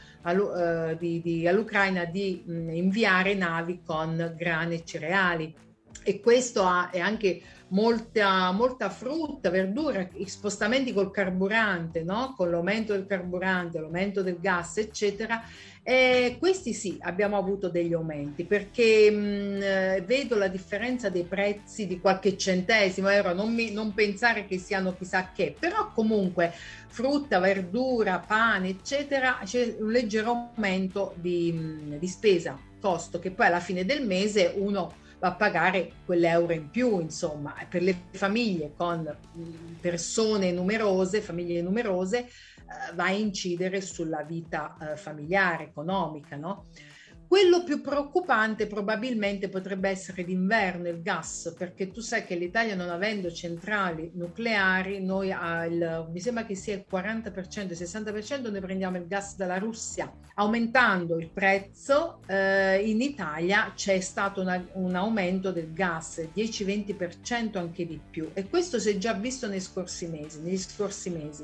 di, 0.99 1.23
di, 1.23 1.49
all'Ucraina 1.49 2.05
di 2.05 2.43
inviare 2.47 3.33
navi 3.33 3.81
con 3.83 4.35
grani 4.37 4.75
e 4.75 4.85
cereali. 4.85 5.55
E 6.03 6.21
questo 6.21 6.65
ha, 6.65 6.91
è 6.91 7.01
anche 7.01 7.41
molta, 7.69 8.51
molta 8.53 8.91
frutta, 8.91 9.51
verdura, 9.51 10.09
spostamenti 10.27 10.93
col 10.93 11.11
carburante, 11.11 12.03
no? 12.03 12.35
con 12.37 12.51
l'aumento 12.51 12.93
del 12.93 13.07
carburante, 13.07 13.81
l'aumento 13.81 14.23
del 14.23 14.39
gas, 14.41 14.79
eccetera. 14.79 15.43
E 15.87 16.37
questi 16.39 16.73
sì, 16.73 16.97
abbiamo 17.01 17.37
avuto 17.37 17.69
degli 17.69 17.93
aumenti 17.93 18.45
perché 18.45 19.11
mh, 19.11 19.63
eh, 19.63 20.05
vedo 20.07 20.35
la 20.35 20.49
differenza 20.49 21.11
dei 21.11 21.25
prezzi 21.25 21.87
di 21.87 22.01
qualche 22.01 22.39
centesimo, 22.39 23.09
euro, 23.09 23.35
non, 23.35 23.53
mi, 23.53 23.71
non 23.71 23.93
pensare 23.93 24.47
che 24.47 24.57
siano 24.57 24.95
chissà 24.97 25.31
che, 25.35 25.55
però 25.59 25.93
comunque 25.93 26.55
frutta, 26.87 27.39
verdura, 27.39 28.19
pane, 28.19 28.69
eccetera, 28.69 29.41
c'è 29.45 29.77
un 29.79 29.91
leggero 29.91 30.53
aumento 30.55 31.13
di, 31.17 31.99
di 31.99 32.09
spesa, 32.09 32.59
costo 32.81 33.19
che 33.19 33.31
poi 33.31 33.47
alla 33.47 33.61
fine 33.61 33.85
del 33.85 34.07
mese 34.07 34.55
uno 34.57 35.03
va 35.25 35.31
a 35.31 35.35
pagare 35.35 35.93
quell'euro 36.05 36.53
in 36.53 36.69
più, 36.69 37.01
insomma, 37.01 37.55
per 37.67 37.81
le 37.81 37.97
famiglie 38.11 38.75
con 38.77 39.17
persone 39.81 40.53
numerose, 40.53 41.23
famiglie 41.23 41.63
numerose, 41.63 42.27
eh, 42.27 42.95
va 42.95 43.05
a 43.05 43.11
incidere 43.11 43.81
sulla 43.81 44.23
vita 44.23 44.77
eh, 44.79 44.97
familiare, 44.99 45.65
economica, 45.65 46.37
no? 46.37 46.67
Quello 47.35 47.65
più 47.65 47.81
preoccupante 47.81 48.69
probabilmente 48.69 49.49
potrebbe 49.49 49.89
essere 49.89 50.23
d'inverno 50.23 50.87
il 50.87 51.03
gas, 51.03 51.53
perché 51.59 51.91
tu 51.91 52.01
sai 52.01 52.25
che 52.25 52.37
l'Italia 52.37 52.77
non 52.77 52.91
avendo 52.91 53.33
centrali 53.33 54.13
nucleari, 54.15 55.05
noi 55.05 55.31
il, 55.31 56.09
mi 56.13 56.21
sembra 56.21 56.47
che 56.47 56.55
sia 56.55 56.75
il 56.75 56.85
40%, 56.89 57.63
il 57.63 57.77
60% 57.77 58.53
noi 58.53 58.61
prendiamo 58.61 58.99
il 58.99 59.09
gas 59.09 59.35
dalla 59.35 59.59
Russia. 59.59 60.13
Aumentando 60.35 61.19
il 61.19 61.29
prezzo, 61.29 62.21
eh, 62.29 62.89
in 62.89 63.01
Italia 63.01 63.73
c'è 63.75 63.99
stato 63.99 64.41
una, 64.41 64.65
un 64.75 64.95
aumento 64.95 65.51
del 65.51 65.73
gas, 65.73 66.25
10-20% 66.33 67.59
anche 67.59 67.85
di 67.85 68.01
più, 68.11 68.31
e 68.33 68.49
questo 68.49 68.79
si 68.79 68.91
è 68.91 68.97
già 68.97 69.13
visto 69.13 69.49
nei 69.49 69.61
scorsi 69.61 70.07
mesi, 70.07 70.41
negli 70.41 70.57
scorsi 70.57 71.11
mesi. 71.11 71.43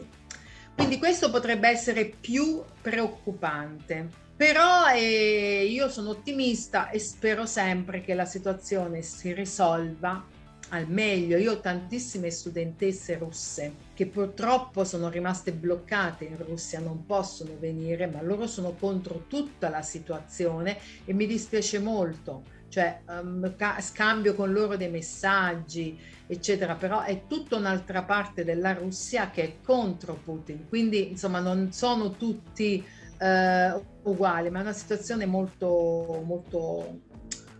Quindi 0.72 0.98
questo 0.98 1.33
potrebbe 1.33 1.68
essere 1.68 2.05
più 2.05 2.62
preoccupante. 2.81 4.29
Però 4.40 4.87
eh, 4.87 5.66
io 5.66 5.90
sono 5.90 6.09
ottimista 6.09 6.88
e 6.88 6.98
spero 6.98 7.44
sempre 7.44 8.00
che 8.00 8.14
la 8.14 8.24
situazione 8.24 9.03
si 9.03 9.35
risolva 9.35 10.24
al 10.70 10.88
meglio. 10.88 11.37
Io 11.37 11.53
ho 11.53 11.61
tantissime 11.61 12.31
studentesse 12.31 13.18
russe 13.18 13.74
che 13.92 14.07
purtroppo 14.07 14.85
sono 14.85 15.11
rimaste 15.11 15.53
bloccate 15.53 16.24
in 16.24 16.38
Russia, 16.38 16.81
non 16.81 17.05
possono 17.05 17.50
venire, 17.59 18.07
ma 18.07 18.22
loro 18.22 18.46
sono 18.46 18.72
contro 18.72 19.24
tutta 19.29 19.68
la 19.68 19.83
situazione 19.83 20.79
e 21.05 21.12
mi 21.12 21.26
dispiace 21.26 21.79
molto. 21.79 22.44
Cioè, 22.70 23.03
um, 23.09 23.55
scambio 23.81 24.35
con 24.35 24.53
loro 24.53 24.79
dei 24.79 24.88
messaggi, 24.88 26.00
eccetera, 26.26 26.76
però 26.76 27.03
è 27.03 27.26
tutta 27.26 27.57
un'altra 27.57 28.05
parte 28.05 28.44
della 28.44 28.72
Russia 28.72 29.29
che 29.29 29.42
è 29.42 29.57
contro 29.62 30.14
Putin. 30.14 30.66
Quindi, 30.66 31.11
insomma, 31.11 31.40
non 31.40 31.72
sono 31.72 32.12
tutti 32.12 32.83
eh, 33.20 33.80
uguale, 34.02 34.50
ma 34.50 34.61
è 34.61 34.62
una 34.62 34.72
situazione 34.72 35.26
molto, 35.26 36.22
molto, 36.24 37.02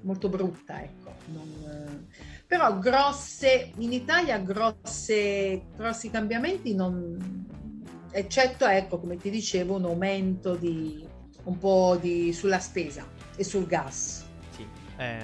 molto 0.03 0.29
brutta, 0.29 0.83
ecco. 0.83 1.15
Non, 1.27 2.09
però 2.47 2.79
grosse, 2.79 3.71
in 3.77 3.93
Italia 3.93 4.39
grosse, 4.39 5.67
grossi 5.77 6.11
cambiamenti 6.11 6.75
non, 6.75 7.47
eccetto, 8.11 8.67
ecco, 8.67 8.99
come 8.99 9.17
ti 9.17 9.31
dicevo, 9.31 9.77
un 9.77 9.85
aumento 9.85 10.57
di 10.57 11.07
un 11.45 11.59
po' 11.59 11.97
di, 12.01 12.33
sulla 12.33 12.59
spesa 12.59 13.07
e 13.37 13.45
sul 13.45 13.67
gas. 13.67 14.27
Sì, 14.51 14.67
eh, 14.97 15.19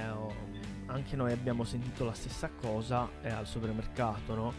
anche 0.87 1.17
noi 1.17 1.33
abbiamo 1.33 1.65
sentito 1.65 2.05
la 2.05 2.15
stessa 2.15 2.49
cosa 2.49 3.09
eh, 3.23 3.31
al 3.31 3.47
supermercato, 3.47 4.35
no? 4.35 4.53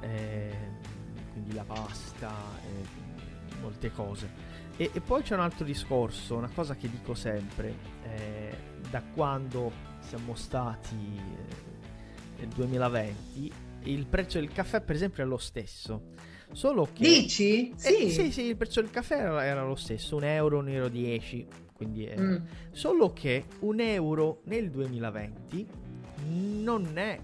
Eh, 0.00 0.56
quindi 1.32 1.52
la 1.52 1.64
pasta, 1.64 2.30
eh, 2.64 3.60
molte 3.60 3.90
cose. 3.90 4.52
E, 4.76 4.90
e, 4.92 5.00
poi 5.00 5.22
c'è 5.22 5.34
un 5.34 5.40
altro 5.40 5.64
discorso, 5.64 6.36
una 6.36 6.50
cosa 6.52 6.74
che 6.74 6.90
dico 6.90 7.14
sempre, 7.14 7.74
eh, 8.02 8.56
da 8.90 9.02
quando 9.14 9.70
siamo 10.00 10.34
stati 10.34 10.96
eh, 11.16 12.40
nel 12.40 12.48
2020, 12.48 13.52
il 13.84 14.06
prezzo 14.06 14.38
del 14.38 14.50
caffè 14.50 14.80
per 14.80 14.96
esempio 14.96 15.22
è 15.22 15.26
lo 15.26 15.36
stesso. 15.36 16.12
Solo 16.50 16.88
che... 16.92 17.04
Dici? 17.04 17.70
Eh, 17.70 17.74
sì. 17.76 18.10
sì, 18.10 18.32
sì, 18.32 18.42
il 18.42 18.56
prezzo 18.56 18.80
del 18.80 18.90
caffè 18.90 19.18
era, 19.18 19.44
era 19.44 19.64
lo 19.64 19.76
stesso, 19.76 20.16
un 20.16 20.24
euro, 20.24 20.58
un 20.58 20.68
euro 20.68 20.88
10, 20.88 21.46
quindi 21.74 22.04
è... 22.06 22.18
mm. 22.18 22.36
Solo 22.72 23.12
che 23.12 23.44
un 23.60 23.80
euro 23.80 24.42
nel 24.44 24.70
2020 24.70 25.66
non 26.62 26.96
è, 26.98 27.18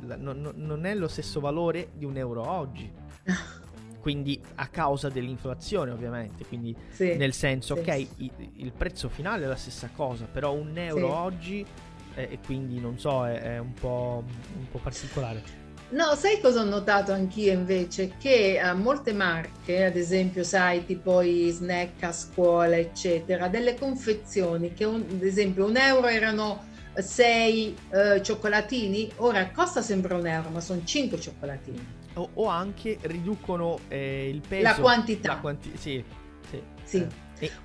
non, 0.00 0.52
non 0.54 0.84
è 0.84 0.94
lo 0.94 1.08
stesso 1.08 1.40
valore 1.40 1.90
di 1.94 2.04
un 2.04 2.16
euro 2.16 2.46
oggi. 2.46 2.90
quindi 4.00 4.40
a 4.56 4.66
causa 4.68 5.08
dell'inflazione 5.08 5.90
ovviamente, 5.90 6.44
quindi 6.46 6.74
sì, 6.90 7.14
nel 7.14 7.32
senso, 7.32 7.74
sì, 7.74 7.80
ok, 7.80 8.06
il, 8.16 8.30
il 8.56 8.72
prezzo 8.72 9.08
finale 9.08 9.44
è 9.44 9.46
la 9.46 9.56
stessa 9.56 9.90
cosa, 9.94 10.26
però 10.30 10.52
un 10.52 10.76
euro 10.76 11.06
Sì. 11.06 11.12
oggi, 11.12 11.66
eh, 12.14 12.28
e 12.32 12.38
quindi 12.44 12.80
non 12.80 12.98
so, 12.98 13.26
è, 13.26 13.40
è 13.40 13.58
un, 13.58 13.74
po', 13.74 14.24
un 14.58 14.68
po' 14.70 14.78
particolare. 14.78 15.58
No, 15.90 16.14
sai 16.14 16.40
cosa 16.40 16.60
ho 16.60 16.64
notato 16.64 17.12
anch'io 17.12 17.52
invece? 17.52 18.12
Che 18.16 18.58
eh, 18.60 18.72
molte 18.74 19.12
marche, 19.12 19.84
ad 19.84 19.96
esempio, 19.96 20.44
sai, 20.44 20.86
tipo 20.86 21.20
i 21.20 21.50
snack 21.50 22.02
a 22.04 22.12
scuola, 22.12 22.76
eccetera, 22.76 23.48
delle 23.48 23.74
confezioni 23.74 24.72
che, 24.72 24.84
un- 24.84 25.04
ad 25.10 25.22
esempio, 25.22 25.66
un 25.66 25.76
euro 25.76 26.06
erano 26.06 26.68
sei 26.94 27.76
eh, 27.90 28.22
cioccolatini, 28.22 29.10
ora 29.16 29.50
costa 29.50 29.82
sempre 29.82 30.14
un 30.14 30.26
euro, 30.26 30.50
ma 30.50 30.60
sono 30.60 30.80
cinque 30.84 31.18
cioccolatini. 31.20 31.98
O, 32.14 32.28
o 32.34 32.46
anche 32.48 32.98
riducono 33.02 33.78
eh, 33.88 34.28
il 34.28 34.40
peso. 34.46 34.62
La 34.62 34.74
quantità. 34.74 35.28
La 35.34 35.38
quanti- 35.38 35.72
sì, 35.76 36.02
sì. 36.48 36.62
Sì. 36.84 36.96
Eh, 36.98 37.08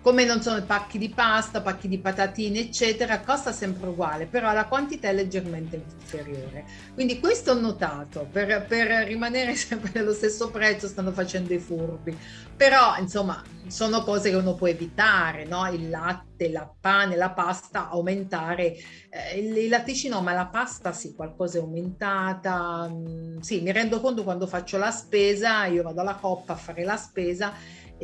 Come 0.02 0.26
non 0.26 0.42
sono 0.42 0.64
pacchi 0.66 0.98
di 0.98 1.10
pasta, 1.10 1.62
pacchi 1.62 1.88
di 1.88 2.00
patatine, 2.00 2.60
eccetera, 2.60 3.22
costa 3.22 3.52
sempre 3.52 3.90
uguale, 3.90 4.28
però 4.28 4.52
la 4.54 4.68
quantità 4.68 5.10
è 5.10 5.14
leggermente 5.14 5.76
inferiore. 5.76 6.66
Quindi 6.94 7.20
questo 7.20 7.52
ho 7.52 7.60
notato, 7.60 8.28
per, 8.32 8.66
per 8.68 8.88
rimanere 9.08 9.56
sempre 9.56 9.92
nello 9.94 10.14
stesso 10.14 10.50
prezzo 10.52 10.88
stanno 10.88 11.12
facendo 11.12 11.54
i 11.54 11.60
furbi, 11.60 12.18
però 12.56 12.96
insomma 12.98 13.42
sono 13.68 14.04
cose 14.04 14.30
che 14.30 14.36
uno 14.36 14.54
può 14.56 14.68
evitare, 14.68 15.46
no? 15.46 15.68
Il 15.72 15.90
latte, 15.90 16.50
la 16.50 16.72
pane, 16.80 17.16
la 17.16 17.32
pasta, 17.32 17.90
aumentare, 17.90 18.76
eh, 19.10 19.40
il, 19.40 19.58
i 19.58 19.68
latticini 19.68 20.14
no, 20.14 20.22
ma 20.22 20.34
la 20.34 20.48
pasta 20.48 20.92
sì, 20.94 21.14
qualcosa 21.14 21.58
è 21.58 21.62
aumentata, 21.62 22.88
Mm, 22.88 23.40
sì, 23.40 23.62
mi 23.62 23.72
rendo 23.72 24.00
conto 24.00 24.24
quando 24.24 24.48
faccio 24.48 24.78
la 24.78 24.92
spesa, 24.92 25.66
io 25.66 25.84
vado 25.84 26.02
alla 26.02 26.16
coppa 26.16 26.54
a 26.54 26.56
fare 26.56 26.84
la 26.84 26.98
spesa 26.98 27.54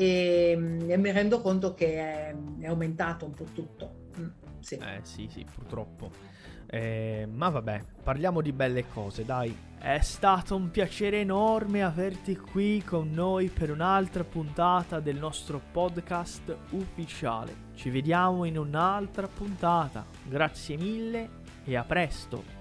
e, 0.02 0.52
e 0.88 0.98
mi 0.98 1.12
rendo 1.12 1.42
conto 1.42 1.74
che 1.74 1.96
è, 1.96 2.36
è 2.60 2.68
aumentato 2.68 3.26
un 3.26 3.34
po' 3.34 3.46
tutto. 3.54 4.10
Mm, 4.20 4.28
sì. 4.60 4.76
Eh 4.76 5.00
sì, 5.04 5.28
sì, 5.30 5.46
purtroppo. 5.54 6.10
Eh, 6.66 7.28
ma 7.30 7.50
vabbè, 7.50 7.84
parliamo 8.02 8.42
di 8.42 8.52
belle 8.52 8.88
cose, 8.88 9.26
dai. 9.26 9.56
È 9.78 10.00
stato 10.00 10.56
un 10.56 10.72
piacere 10.72 11.20
enorme 11.20 11.84
averti 11.84 12.36
qui 12.36 12.82
con 12.84 13.12
noi 13.12 13.50
per 13.50 13.72
un'altra 13.72 14.24
puntata 14.24 15.00
del 15.00 15.18
nostro 15.18 15.60
podcast 15.72 16.56
ufficiale. 16.72 17.70
Ci 17.76 17.90
vediamo 17.90 18.46
in 18.46 18.58
un'altra 18.58 19.28
puntata. 19.28 20.06
Grazie 20.24 20.78
mille 20.78 21.30
e 21.64 21.76
a 21.76 21.84
presto. 21.84 22.61